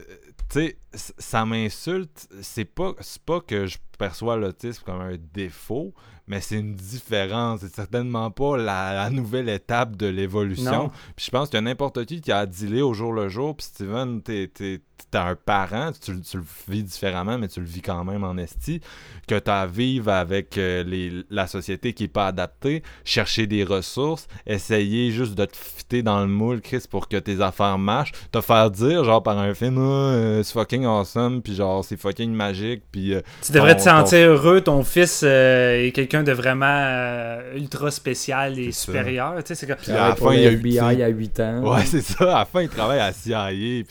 [0.49, 2.30] tu sais, ça m'insulte.
[2.41, 2.93] C'est pas,
[3.26, 5.93] pas que je perçois l'autisme comme un défaut,
[6.28, 7.61] mais c'est une différence.
[7.61, 10.89] C'est certainement pas la, la nouvelle étape de l'évolution.
[11.15, 13.55] Puis je pense que n'importe qui qui a à dealer au jour le jour.
[13.55, 17.59] Puis Steven, t'es, t'es, t'es un parent, tu, le- tu le vis différemment, mais tu
[17.59, 18.82] le vis quand même en esti.
[19.28, 23.45] Que tu as à vivre avec euh, les, la société qui est pas adaptée, chercher
[23.47, 27.78] des ressources, essayer juste de te fitter dans le moule, Chris, pour que tes affaires
[27.78, 28.11] marchent.
[28.32, 31.97] Te faire dire, genre, par un film, Ah, euh, c'est fucking awesome, puis genre, c'est
[31.97, 33.13] fucking magique, puis.
[33.13, 37.91] euh, Tu devrais ton- te sentir heureux, ton fils est quelqu'un de vraiment euh, ultra
[37.91, 39.36] spécial et supérieur.
[39.38, 39.76] Tu sais, c'est comme...
[39.78, 41.74] Puis à la fin, il y a FBI à 8 ans.
[41.76, 42.36] Ouais, c'est ça.
[42.36, 43.47] À la fin, il travaille à CIA.
[43.51, 43.86] Puis,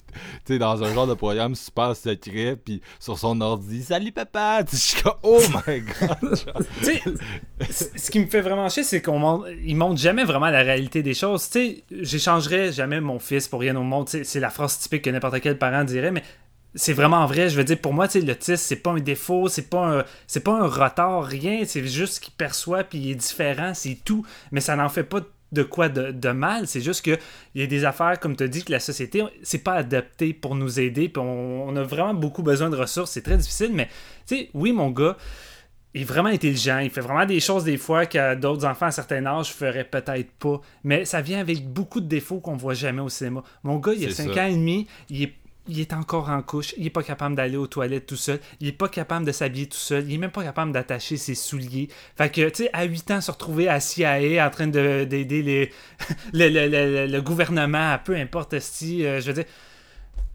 [0.44, 2.56] tu sais, dans un genre de programme super secret.
[2.62, 4.62] Puis, sur son ordi, salut papa.
[4.68, 6.38] Tu sais, Je suis comme, oh my god.
[6.80, 7.02] Tu sais,
[7.70, 10.62] c- ce qui me fait vraiment chier, c'est qu'on montre, ils montrent jamais vraiment la
[10.62, 11.48] réalité des choses.
[11.50, 14.06] Tu sais, j'échangerais jamais mon fils pour rien au monde.
[14.06, 16.22] Tu sais, C'est la phrase typique que n'importe quel parent dirait, mais
[16.76, 17.48] c'est vraiment vrai.
[17.48, 20.04] Je veux dire, pour moi, tu sais, l'autisme, c'est pas un défaut, c'est pas un,
[20.26, 21.62] c'est pas un retard, rien.
[21.64, 24.24] C'est juste qu'il perçoit puis il est différent, c'est tout.
[24.52, 25.20] Mais ça n'en fait pas
[25.52, 26.66] de quoi de, de mal.
[26.66, 27.18] C'est juste que
[27.54, 30.34] il y a des affaires, comme tu as dit, que la société, c'est pas adapté
[30.34, 31.08] pour nous aider.
[31.08, 33.10] Puis on, on a vraiment beaucoup besoin de ressources.
[33.10, 33.88] C'est très difficile, mais
[34.26, 35.16] tu sais, oui, mon gars
[35.96, 36.78] il est vraiment intelligent.
[36.80, 39.84] Il fait vraiment des choses des fois que d'autres enfants à un certain âge feraient
[39.84, 40.60] peut-être pas.
[40.84, 43.42] Mais ça vient avec beaucoup de défauts qu'on voit jamais au cinéma.
[43.62, 44.42] Mon gars, il a C'est 5 ça.
[44.42, 45.32] ans et demi, il est,
[45.68, 48.68] il est encore en couche, il est pas capable d'aller aux toilettes tout seul, il
[48.68, 51.88] est pas capable de s'habiller tout seul, il est même pas capable d'attacher ses souliers.
[52.16, 55.42] Fait que, tu sais, à 8 ans, se retrouver à CIA en train de- d'aider
[56.32, 59.44] le, le- le- gouvernement, peu importe, esti, euh, je veux dire,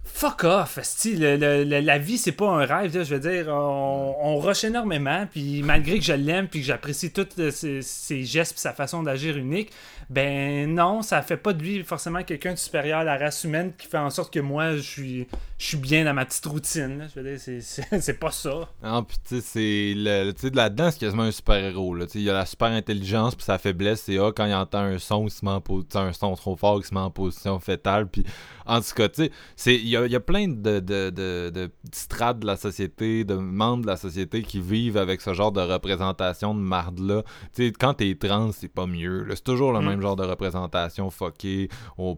[0.03, 4.63] Fuck off, le- la vie c'est pas un rêve, je veux dire, on, on rush
[4.65, 8.61] énormément, puis malgré que je l'aime, puis que j'apprécie tous euh, ses, ses gestes, puis
[8.61, 9.71] sa façon d'agir unique,
[10.11, 13.71] ben non, ça fait pas de lui forcément quelqu'un de supérieur à la race humaine
[13.77, 17.07] qui fait en sorte que moi je suis, je suis bien dans ma petite routine,
[17.15, 18.67] je veux dire, c'est- pas ça.
[18.83, 19.93] Non, pis tu sais, c'est.
[19.95, 21.95] le- Tu sais, là-dedans, c'est quasiment un super-héros.
[21.95, 22.05] là.
[22.07, 24.53] Tu sais, Il y a la super intelligence, puis sa faiblesse, c'est ah, quand il
[24.53, 25.63] entend un son, il se met en
[25.95, 28.07] un son trop fort, il se met en position fétale.
[28.07, 28.25] Puis,
[28.65, 31.49] en tout cas, tu sais, c'est- il y a, y a plein de, de, de,
[31.53, 35.53] de strates de la société, de membres de la société qui vivent avec ce genre
[35.53, 37.23] de représentation de marde-là.
[37.55, 39.25] Tu sais, quand t'es trans, c'est pas mieux.
[39.29, 39.85] C'est toujours le Mm.
[39.87, 41.69] même genre de représentation fuckée.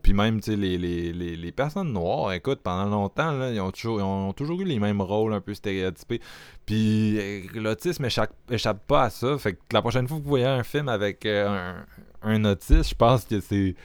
[0.01, 3.59] Puis même, tu sais, les, les, les, les personnes noires, écoute, pendant longtemps, là, ils,
[3.61, 6.21] ont toujours, ils ont toujours eu les mêmes rôles un peu stéréotypés.
[6.65, 9.38] Puis euh, l'autisme échappe, échappe pas à ça.
[9.38, 11.86] Fait que la prochaine fois que vous voyez un film avec euh, un,
[12.31, 13.75] un autiste, je pense que c'est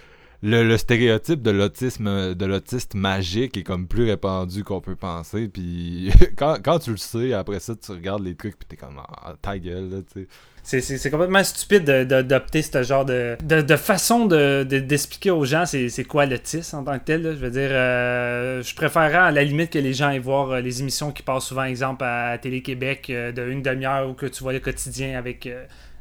[0.42, 5.49] le, le stéréotype de l'autisme de l'autiste magique est comme plus répandu qu'on peut penser.
[5.49, 9.01] Puis quand, quand tu le sais, après ça, tu regardes les trucs puis t'es comme
[9.01, 10.28] ah, ta gueule là, tu sais.
[10.69, 15.31] C'est- complètement stupide de- de- d'adopter ce genre de, de, de façon de- de- d'expliquer
[15.31, 17.23] aux gens c'est quoi l'autisme en tant que tel.
[17.23, 20.61] Je veux dire, euh, je préférerais à la limite que les gens aillent voir euh,
[20.61, 24.43] les émissions qui passent souvent, exemple à Télé-Québec, euh, de une demi-heure où que tu
[24.43, 25.49] vois le quotidien avec.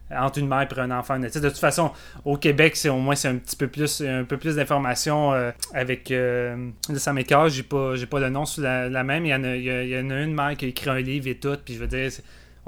[0.09, 1.19] entre une mère et un enfant.
[1.19, 1.91] De toute façon,
[2.25, 5.33] au Québec, c'est au moins c'est un petit peu plus un peu plus d'informations
[5.73, 6.55] avec euh,
[6.89, 9.25] de j'ai pas j'ai pas le nom sous la, la même.
[9.25, 11.35] Il y, en a, y en a une mère qui a écrit un livre et
[11.35, 12.09] tout, puis je veux dire,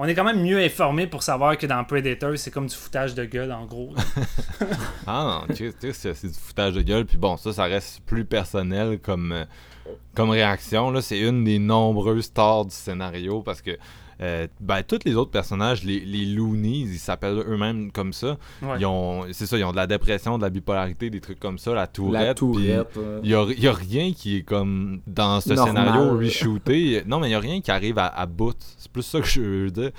[0.02, 3.16] on est quand même mieux informé pour savoir que dans Predator, c'est comme du foutage
[3.16, 3.94] de gueule, en gros.
[5.06, 7.06] Ah non, Chris, Chris, c'est du foutage de gueule.
[7.06, 9.44] Puis bon, ça, ça reste plus personnel comme, euh,
[10.16, 10.94] comme réaction.
[11.02, 13.72] C'est une des nombreuses stars du scénario parce que
[14.22, 18.38] euh, ben, tous les autres personnages, les, les Loonies, ils s'appellent eux-mêmes comme ça.
[18.62, 18.76] Ouais.
[18.80, 21.58] Ils ont, c'est ça, ils ont de la dépression, de la bipolarité, des trucs comme
[21.58, 22.22] ça, la tourette.
[22.28, 22.98] La puis tourette.
[22.98, 25.86] euh, Il y a, il y a rien qui est comme dans ce Normal.
[25.88, 27.04] scénario reshooté.
[27.06, 28.56] Non, mais il y a rien qui arrive à, à bout.
[28.78, 29.92] C'est plus ça que je veux dire.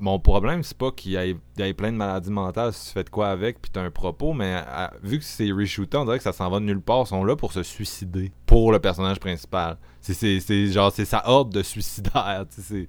[0.00, 2.88] Mon problème, c'est pas qu'il y, ait- il y ait plein de maladies mentales si
[2.88, 5.96] tu fais de quoi avec puis t'as un propos, mais à- vu que c'est reshooté,
[5.96, 7.02] on dirait que ça s'en va de nulle part.
[7.04, 9.76] Ils sont là pour se suicider pour le personnage principal.
[10.00, 12.44] C'est, c'est, c'est genre, c'est sa horde de suicidaires.
[12.52, 12.88] tu sais, C'est,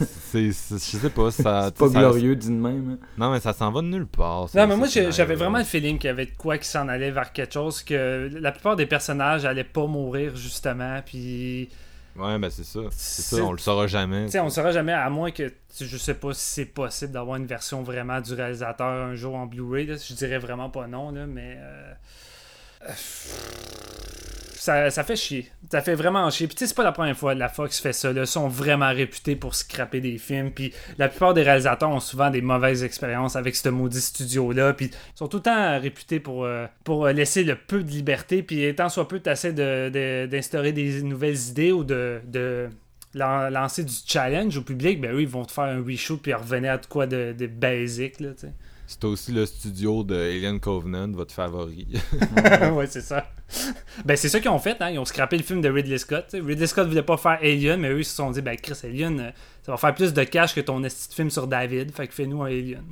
[0.00, 1.64] c'est, c'est- je sais pas, ça.
[1.66, 2.90] C'est pas ça- glorieux d'une même.
[3.00, 3.06] hein.
[3.18, 4.48] Non, mais ça s'en va de nulle part.
[4.54, 6.88] Non, mais moi, j'ai- j'avais vraiment le feeling qu'il y avait de quoi qui s'en
[6.88, 11.68] allait vers quelque chose, que la plupart des personnages allaient pas mourir, justement, puis...
[12.18, 12.80] Ouais, ben c'est ça.
[12.92, 14.24] C'est ça, on le saura jamais.
[14.24, 17.12] Tu sais, on ne saura jamais, à moins que, je sais pas si c'est possible
[17.12, 19.96] d'avoir une version vraiment du réalisateur un jour en Blu-ray, là.
[19.96, 21.58] je dirais vraiment pas non, là, mais...
[21.60, 22.92] euh,
[24.58, 25.50] Ça, ça fait chier.
[25.70, 26.46] Ça fait vraiment chier.
[26.46, 28.12] Puis tu sais, c'est pas la première fois que la Fox fait ça.
[28.12, 28.22] Là.
[28.22, 30.50] Ils sont vraiment réputés pour scraper des films.
[30.50, 34.72] Puis la plupart des réalisateurs ont souvent des mauvaises expériences avec ce maudit studio-là.
[34.72, 38.42] Puis ils sont tout le temps réputés pour, euh, pour laisser le peu de liberté.
[38.42, 42.68] Puis étant soit peu, tu essaies de, de- d'instaurer des nouvelles idées ou de, de
[43.14, 45.00] lan- lancer du challenge au public.
[45.00, 48.20] Ben eux, ils vont te faire un reshoot puis revenir à de quoi de, basic.
[48.20, 48.52] Là, tu sais.
[48.86, 51.88] C'est aussi le studio de Alien Covenant, votre favori.
[52.72, 53.26] ouais, c'est ça.
[54.04, 54.90] Ben, c'est ça qu'ils ont fait, hein.
[54.90, 56.26] Ils ont scrappé le film de Ridley Scott.
[56.28, 56.40] t'sais.
[56.40, 59.20] Ridley Scott voulait pas faire Alien, mais eux, ils se sont dit, ben, Chris Alien,
[59.20, 59.30] euh,
[59.64, 61.92] ça va faire plus de cash que ton esti de film sur David.
[61.92, 62.84] Fait que fais-nous un Alien.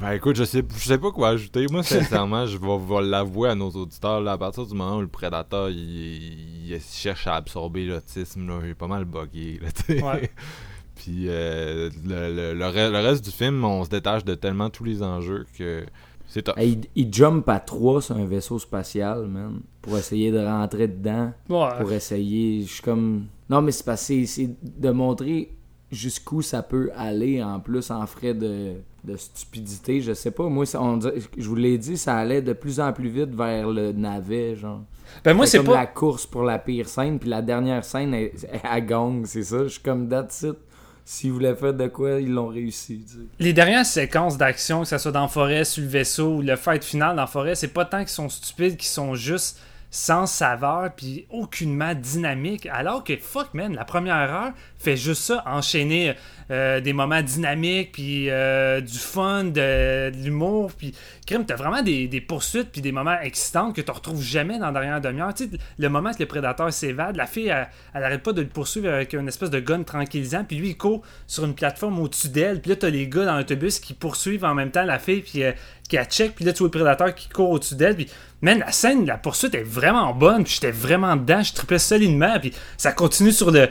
[0.00, 1.66] Ben écoute, je sais, je sais pas quoi ajouter.
[1.70, 4.20] Moi, sincèrement, je vais, l'avouer à nos auditeurs.
[4.20, 8.86] Là, à partir du moment où le prédateur il, cherche à absorber l'autisme, est pas
[8.86, 9.58] mal buggé.
[9.60, 10.02] Là, tu sais.
[10.02, 10.30] Ouais.
[10.94, 14.70] Puis euh, le, le- le re- le reste du film, on se détache de tellement
[14.70, 15.84] tous les enjeux que
[16.28, 16.56] c'est top.
[16.58, 20.88] Hey, il, il jump à 3 sur un vaisseau spatial, man, pour essayer de rentrer
[20.88, 21.32] dedans.
[21.48, 21.68] Ouais.
[21.80, 22.62] Pour essayer.
[22.62, 23.26] Je suis comme.
[23.50, 25.50] Non, mais c'est parce que c'est- de montrer
[25.90, 28.74] jusqu'où ça peut aller en plus en frais de,
[29.04, 30.00] de stupidité.
[30.00, 30.48] Je sais pas.
[30.48, 33.34] Moi, ça- on dirait- je vous l'ai dit, ça allait de plus en plus vite
[33.34, 34.82] vers le navet, genre.
[35.24, 35.74] Ben, moi, c'est comme pas.
[35.74, 38.30] la course pour la pire scène, puis la dernière scène, elle,
[38.62, 39.64] elle gang, c'est ça.
[39.64, 40.56] Je suis comme that's it.
[41.04, 43.04] S'ils voulaient faire de quoi, ils l'ont réussi.
[43.38, 46.56] Les dernières séquences d'action, que ce soit dans la forêt, sur le vaisseau ou le
[46.56, 49.58] fight final dans la forêt, c'est pas tant qu'ils sont stupides, qu'ils sont juste
[49.90, 52.66] sans saveur puis aucunement dynamiques.
[52.66, 56.14] Alors que fuck man, la première heure fait juste ça, enchaîner
[56.50, 60.94] euh, des moments dynamiques puis euh, du fun, de, l'humour puis
[61.26, 64.72] crime, t'as vraiment des, poursuites puis des moments excitants que tu retrouves jamais dans la
[64.72, 65.32] dernière demi-heure.
[65.34, 68.42] Tu sais, le moment que le prédateur s'évade, la fille elle, elle arrête pas de
[68.42, 71.98] le poursuivre avec une espèce de gun tranquillisant puis lui il court sur une plateforme
[72.00, 74.98] au-dessus d'elle puis là t'as les gars dans l'autobus qui poursuivent en même temps la
[74.98, 75.52] fille puis euh,
[75.88, 78.08] qui la check puis là tu vois le prédateur qui court au-dessus d'elle puis
[78.42, 82.38] man la scène la poursuite est vraiment bonne puis j'étais vraiment dedans je tripais solidement
[82.40, 83.68] puis ça continue sur le-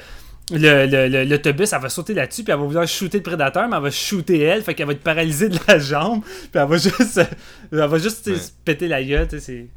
[0.58, 3.92] l'autobus, elle va sauter là-dessus, puis elle va vouloir shooter le prédateur, mais elle va
[3.92, 7.24] shooter elle, fait qu'elle va être paralysée de la jambe, puis elle va juste, euh,
[7.72, 8.36] elle va juste Ouais.
[8.36, 9.68] se péter la gueule, tu sais, c'est...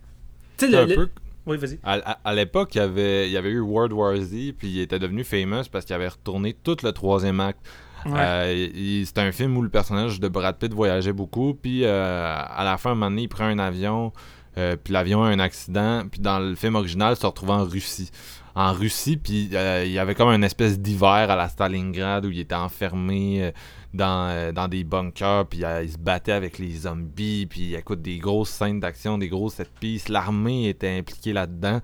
[0.57, 1.09] Tu sais, C'est le- le- peu
[1.47, 1.79] Oui, vas-y.
[1.83, 4.69] À, à- à l'époque, il y, avait, il y avait eu World War Z, puis
[4.69, 7.61] il était devenu famous parce qu'il avait retourné tout le troisième acte.
[8.07, 8.13] Ouais.
[8.19, 12.63] Euh, C'était un film où le personnage de Brad Pitt voyageait beaucoup, puis euh, à
[12.65, 14.13] la fin, un moment donné, il prend un avion,
[14.59, 17.65] euh, puis l'avion a un accident, puis dans le film original, il se retrouve en
[17.65, 18.11] Russie.
[18.57, 22.31] En Russie, puis euh, il y avait comme une espèce d'hiver à la Stalingrad où
[22.31, 23.51] il était enfermé euh,
[23.95, 28.03] dans, euh, dans des bunkers, puis euh, il se battait avec les zombies, puis écoute,
[28.03, 29.71] des grosses scènes d'action, des grosses set.
[30.09, 31.81] L'armée était impliquée là-dedans.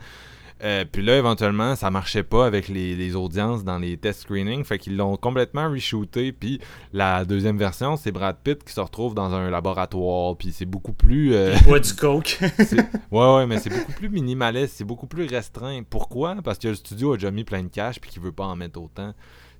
[0.62, 4.64] Euh, puis là, éventuellement, ça marchait pas avec les, les audiences dans les test screenings.
[4.64, 6.32] Fait qu'ils l'ont complètement reshooté.
[6.32, 6.60] Puis
[6.92, 10.36] la deuxième version, c'est Brad Pitt qui se retrouve dans un laboratoire.
[10.36, 11.34] Puis c'est beaucoup plus.
[11.34, 12.38] euh, Il boit du coke.
[13.10, 14.74] ouais, ouais, mais c'est beaucoup plus minimaliste.
[14.76, 15.82] C'est beaucoup plus restreint.
[15.88, 16.36] Pourquoi?
[16.44, 18.00] Parce que le studio a déjà mis plein de cash.
[18.00, 19.14] Puis qu'il veut pas en mettre autant.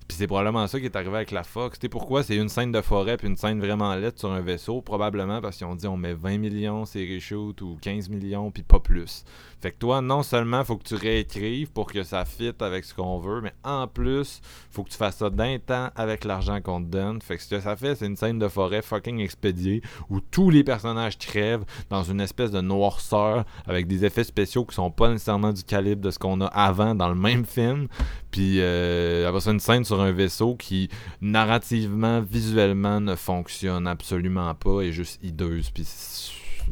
[0.08, 1.78] Puis c'est probablement ça qui est arrivé avec la Fox.
[1.78, 2.24] Tu sais pourquoi?
[2.24, 4.80] C'est une scène de forêt puis une scène vraiment laide sur un vaisseau.
[4.82, 8.64] Probablement parce qu'ils ont dit on met 20 millions c'est reshoot ou 15 millions puis
[8.64, 9.24] pas plus.
[9.60, 12.94] Fait que toi, non seulement faut que tu réécrives pour que ça fitte avec ce
[12.94, 14.40] qu'on veut, mais en plus,
[14.70, 17.20] faut que tu fasses ça d'un temps avec l'argent qu'on te donne.
[17.20, 20.50] Fait que ce que ça fait, c'est une scène de forêt fucking expédiée où tous
[20.50, 25.10] les personnages crèvent dans une espèce de noirceur avec des effets spéciaux qui sont pas
[25.10, 27.88] nécessairement du calibre de ce qu'on a avant dans le même film.
[28.30, 30.88] Puis euh, après ça, une scène sur un vaisseau qui
[31.20, 35.70] narrativement, visuellement ne fonctionne absolument pas et juste hideuse.
[35.70, 35.86] Puis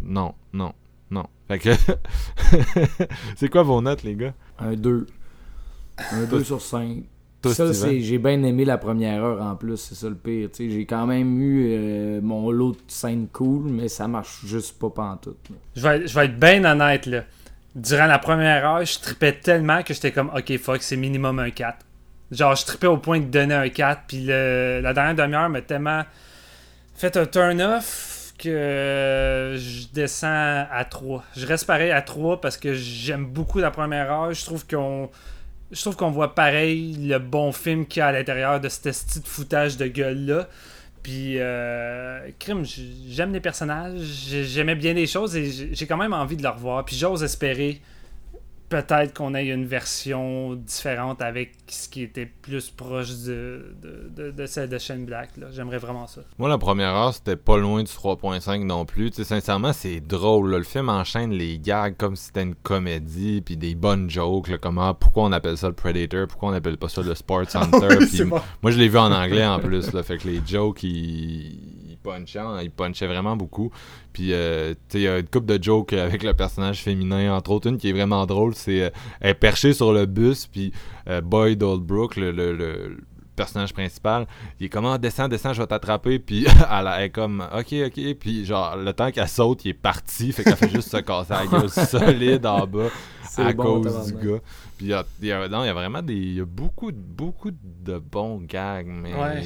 [0.03, 0.73] non, non,
[1.11, 1.25] non.
[1.49, 1.71] Fait que
[3.37, 4.35] c'est quoi vos notes, les gars?
[4.59, 5.07] Un 2.
[6.13, 7.03] Un 2 sur 5.
[7.41, 10.49] Toi, Ça, c'est, j'ai bien aimé la première heure en plus, c'est ça le pire.
[10.59, 14.91] J'ai quand même eu euh, mon lot de scènes cool, mais ça marche juste pas
[14.91, 15.39] pantoute.
[15.77, 17.25] Je vais, être- je vais être bien honnête, là.
[17.77, 21.51] Durant la première heure, je tripais tellement que j'étais comme, ok, fuck, c'est minimum un
[21.51, 21.79] 4.
[22.33, 25.63] Genre, je tripais au point de donner un 4, puis le- la dernière demi-heure m'a
[25.63, 26.03] tellement
[26.97, 31.25] fait un turn-off que je descends à 3.
[31.37, 34.33] Je reste pareil à 3 parce que j'aime beaucoup la première heure.
[34.33, 35.11] Je trouve qu'on.
[35.71, 38.81] Je trouve qu'on voit pareil le bon film qu'il y a à l'intérieur de ce
[38.81, 40.49] petit foutage de gueule-là.
[41.03, 42.65] Puis, euh, crime,
[43.09, 46.43] j'aime les personnages, j'ai- j'aimais bien les choses et j'ai j'ai quand même envie de
[46.43, 46.85] le revoir.
[46.85, 47.81] Puis j'ose espérer
[48.69, 54.31] peut-être qu'on ait une version différente avec ce qui était plus proche de, de, de-
[54.31, 55.37] de celle de Shane Black.
[55.39, 55.47] là.
[55.51, 56.21] J'aimerais vraiment ça.
[56.39, 59.11] Moi, la première heure, c'était pas loin du 3.5 non plus.
[59.11, 60.51] Tu sais, sincèrement, c'est drôle.
[60.51, 60.59] là.
[60.59, 64.49] Le film enchaîne les gags comme si c'était une comédie, puis des bonnes jokes.
[64.49, 67.15] Là, comme, ah, pourquoi on appelle ça le Predator, pourquoi on appelle pas ça le
[67.15, 68.25] Sports Hunter?
[68.27, 68.41] bon.
[68.63, 69.93] Moi, je l'ai vu en anglais en plus.
[69.93, 71.68] Là, fait que les jokes, ils,
[72.13, 73.71] hein, ils punchaient vraiment beaucoup.
[74.13, 77.35] Puis, euh, tu sais, il y a une couple de jokes avec le personnage féminin,
[77.35, 77.69] entre autres.
[77.69, 78.91] Une qui est vraiment drôle, c'est euh,
[79.21, 80.73] elle est perchée sur le bus, puis
[81.09, 82.99] euh, Boyd Oldbrook, le, le- le- le
[83.37, 84.27] personnage principal,
[84.59, 86.19] il est comme ah, descends, descends, je vais t'attraper.
[86.27, 88.15] Puis elle, elle est comme ok, ok.
[88.19, 90.33] Puis, genre, le temps qu'elle saute, il est parti.
[90.33, 92.89] Fait qu'elle fait juste se casser la gueule solide en bas
[93.43, 94.39] à bon, cause du gars.
[94.77, 96.15] Puis il y a, il y a- non, il y a vraiment des.
[96.17, 99.43] Il y a beaucoup, de- beaucoup de bons gags, mais Ouais.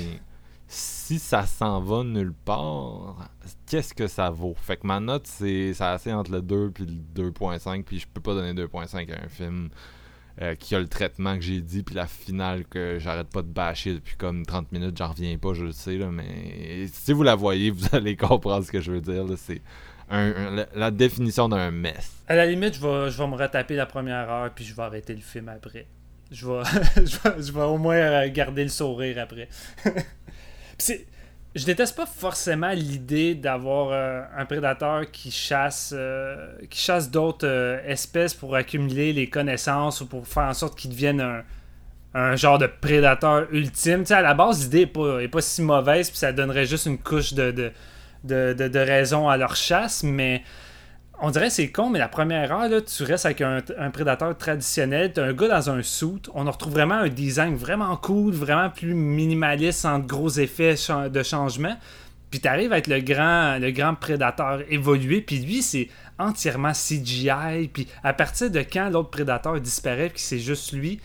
[0.72, 3.30] Si ça s'en va nulle part,
[3.66, 4.54] qu'est-ce que ça vaut?
[4.56, 8.22] Fait que ma note, c'est assez entre le 2 puis le 2.5, puis je peux
[8.22, 9.68] pas donner 2.5 à un film
[10.40, 13.48] euh, qui a le traitement que j'ai dit, puis la finale que j'arrête pas de
[13.48, 17.22] bâcher depuis comme 30 minutes, j'en reviens pas, je le sais, là, mais si vous
[17.22, 19.26] la voyez, vous allez comprendre ce que je veux dire.
[19.36, 19.60] C'est
[20.10, 22.12] la, définition d'un mess.
[22.28, 25.20] À la limite, je vais, me retaper la première heure, puis je vais arrêter le
[25.20, 25.86] film après.
[26.30, 26.62] Je vais,
[26.96, 29.50] je vais, je vais au moins euh, garder le sourire après.
[30.78, 31.06] C'est-
[31.54, 36.56] je déteste pas forcément l'idée d'avoir euh, un prédateur qui chasse, euh,
[37.10, 41.42] d'autres euh, espèces pour accumuler les connaissances ou pour faire en sorte qu'ils deviennent
[42.14, 44.00] un, genre de prédateur ultime.
[44.00, 46.66] Tu sais, à la base, l'idée est pas, est pas si mauvaise, puis ça donnerait
[46.66, 47.72] juste une couche de, de,
[48.24, 50.42] de, de, de raison à leur chasse, mais
[51.24, 53.62] on dirait c'est con, mais la première heure, là, tu restes avec un,
[53.92, 58.34] prédateur traditionnel, t'as un gars dans un suit, on retrouve vraiment un design vraiment cool,
[58.34, 61.76] vraiment plus minimaliste, sans gros effets de changement.
[62.32, 67.68] Puis t'arrives avec le grand, le grand prédateur évolué, puis lui, c'est entièrement CGI.
[67.72, 70.98] Puis à partir de quand l'autre prédateur disparaît, puis c'est juste lui,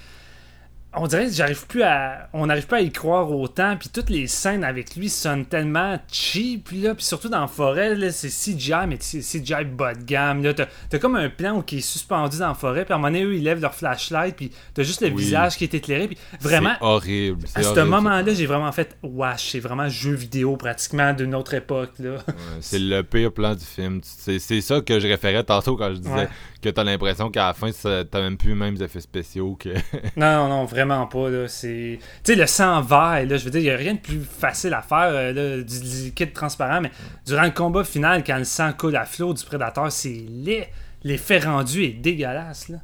[1.00, 4.10] on dirait que j'arrive plus à on n'arrive pas à y croire autant puis toutes
[4.10, 8.30] les scènes avec lui sonnent tellement cheap là puis surtout dans la forêt là, c'est
[8.30, 11.82] CGI mais c'est CGI bas de gamme là t'as, comme un plan où qui est
[11.82, 14.52] suspendu dans la forêt puis à un moment donné eux ils lèvent leur flashlight puis
[14.74, 15.24] t'as juste le Oui.
[15.24, 17.45] visage qui est éclairé puis vraiment C'est horrible.
[17.56, 21.54] à ce horrible, moment-là j'ai vraiment fait wesh c'est vraiment jeu vidéo pratiquement d'une autre
[21.54, 24.00] époque là Ouais, c'est le pire plan du film.
[24.04, 26.30] C'est c'est ça que je référais tantôt quand je disais Ouais.
[26.62, 29.70] que t'as l'impression qu'à la fin, t'as même plus les mêmes effets spéciaux que.
[30.16, 31.30] Non, non, non, vraiment pas.
[31.30, 31.48] Là.
[31.48, 32.00] C'est...
[32.24, 34.22] Tu sais, le sang vert, là, je veux dire, il n'y a rien de plus
[34.22, 36.92] facile à faire, euh, du liquide transparent, mais
[37.26, 40.68] durant le combat final, quand le sang coule à flot du prédateur, c'est laid.
[41.04, 42.70] L'effet rendu est dégueulasse.
[42.70, 42.78] Là.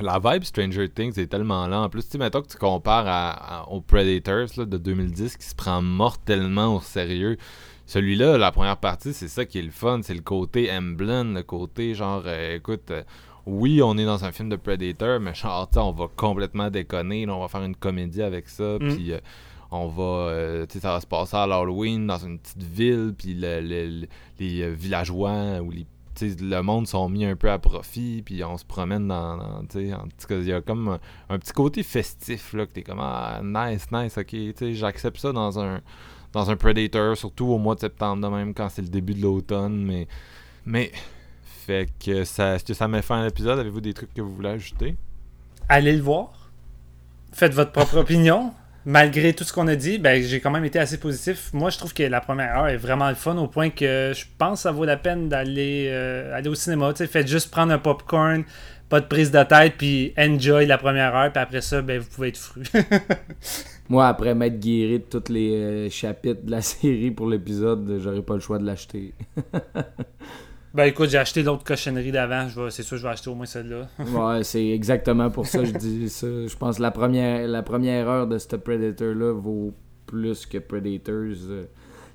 [0.00, 1.84] La vibe Stranger Things est tellement lent.
[1.84, 6.76] En plus, tu mettons que tu compares aux Predators de 2010 qui se prend mortellement
[6.76, 7.36] au sérieux.
[7.86, 10.00] Celui-là, la première partie, c'est ça qui est le fun.
[10.02, 13.02] C'est le côté Emblem, le côté genre, euh, écoute, euh,
[13.46, 17.26] oui, on est dans un film de Predator, mais genre, on va complètement déconner.
[17.26, 18.76] là, on va faire une comédie avec ça.
[18.80, 18.94] Mm.
[18.94, 19.12] Puis.
[19.12, 19.18] euh,
[19.74, 23.14] on va, euh, tu sais, ça va se passer à l'Halloween dans une petite ville,
[23.16, 24.06] puis le- le- le-
[24.38, 25.86] les euh, villageois ou les
[26.20, 29.38] le monde sont mis un peu à profit, puis on se promène dans.
[29.38, 32.52] dans tu sais, en tout cas, il y a comme un, un petit côté festif,
[32.52, 35.80] là, que t'es comme, ah, nice, nice, ok, tu sais, j'accepte ça dans un,
[36.34, 39.22] dans un Predator, surtout au mois de septembre, de même, quand c'est le début de
[39.22, 40.06] l'automne, mais.
[40.66, 40.92] Mais.
[41.66, 43.56] Fait que ça, est-ce que ça met fin à l'épisode?
[43.56, 44.96] Avez-vous des trucs que vous voulez ajouter?
[45.68, 46.50] Allez le voir.
[47.32, 48.52] Faites votre propre opinion.
[48.84, 51.50] Malgré tout ce qu'on a dit, ben, j'ai quand même été assez positif.
[51.52, 54.24] Moi, je trouve que la première heure est vraiment le fun au point que je
[54.38, 56.92] pense que ça vaut la peine d'aller euh, aller au cinéma.
[56.94, 58.42] Faites juste prendre un popcorn,
[58.88, 62.08] pas de prise de tête, puis enjoy la première heure, puis après ça, ben, vous
[62.08, 62.64] pouvez être fru.
[63.88, 68.22] Moi, après m'être guéri de tous les euh, chapitres de la série pour l'épisode, j'aurais
[68.22, 69.14] pas le choix de l'acheter.
[70.74, 72.48] Ben écoute, j'ai acheté l'autre cochonnerie d'avant.
[72.48, 73.88] Je vais- C'est sûr, je vais acheter au moins celle-là.
[74.12, 76.26] Ouais, c'est exactement pour ça que je dis ça.
[76.26, 79.72] Je pense que la première, la première heure de ce Predator-là vaut
[80.06, 81.14] plus que Predators.
[81.50, 81.64] Euh,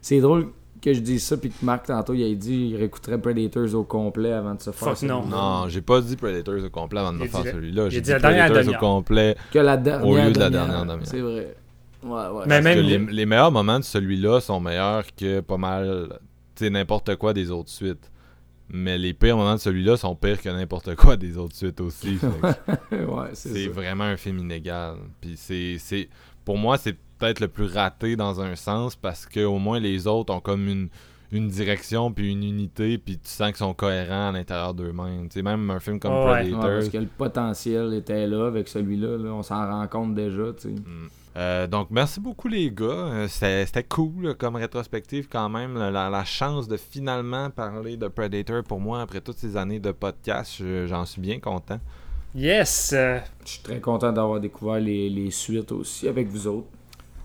[0.01, 0.47] C'est drôle
[0.81, 3.83] que je dise ça, puis que Marc, tantôt, il a dit qu'il réécouterait Predators au
[3.83, 5.25] complet avant de se faire Fuck non.
[5.25, 7.89] Non, j'ai pas dit Predators au complet avant de me faire celui-là.
[7.89, 9.35] J'ai dit dit la dernière Predators au complet.
[9.51, 10.99] Que la dernière Au lieu de la dernière demi-heure.
[11.03, 11.55] C'est vrai.
[12.03, 12.43] Ouais, ouais.
[12.47, 16.09] Mais même que les- les, les meilleurs moments de celui-là sont meilleurs que pas mal,
[16.55, 18.11] tu sais, n'importe quoi des autres suites.
[18.69, 22.19] Mais les pires moments de celui-là sont pires que n'importe quoi des autres suites aussi.
[22.91, 24.95] Ouais, c'est vraiment un film inégal.
[25.21, 26.09] Puis c'est, c'est,
[26.43, 30.07] pour moi, c'est peut-être le plus raté dans un sens parce que au moins les
[30.07, 30.89] autres ont comme une,
[31.31, 35.29] une direction puis une unité puis tu sens qu'ils sont cohérents à l'intérieur d'eux-mêmes.
[35.29, 36.13] Tu sais, même un film comme.
[36.13, 36.61] Ouais, Predator.
[36.61, 39.17] parce que le potentiel était là avec celui-là.
[39.17, 39.29] là.
[39.33, 40.53] On s'en rend compte déjà.
[40.53, 40.69] tu sais.
[40.69, 41.09] Mm.
[41.37, 42.85] Euh, donc, merci beaucoup, les gars.
[42.85, 45.77] Euh, C'était cool comme rétrospective, quand même.
[45.77, 50.55] La, chance de finalement parler de Predator pour moi après toutes ces années de podcast,
[50.59, 51.79] je- j'en suis bien content.
[52.33, 52.89] Yes!
[52.93, 56.67] Je suis très content d'avoir découvert les, les suites aussi avec vous autres.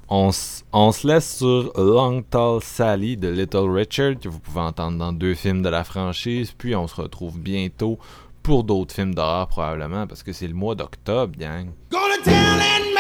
[0.08, 5.12] On se laisse sur Long Tall Sally de Little Richard, que vous pouvez entendre dans
[5.12, 6.52] deux films de la franchise.
[6.52, 7.98] Puis on se retrouve bientôt
[8.42, 11.70] pour d'autres films d'horreur, probablement, parce que c'est le mois d'octobre, gang.
[11.90, 12.92] Gonna tell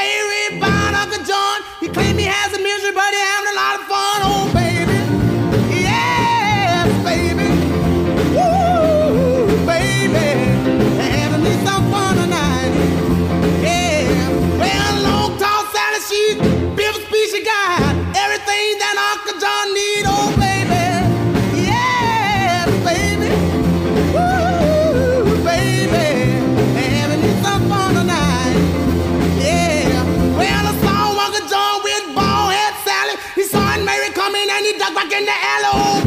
[0.58, 1.60] About Uncle John.
[1.80, 4.18] He claim he has a misery, but he having a lot of fun.
[4.24, 4.71] Oh, baby.
[34.78, 36.01] dug back in the alley.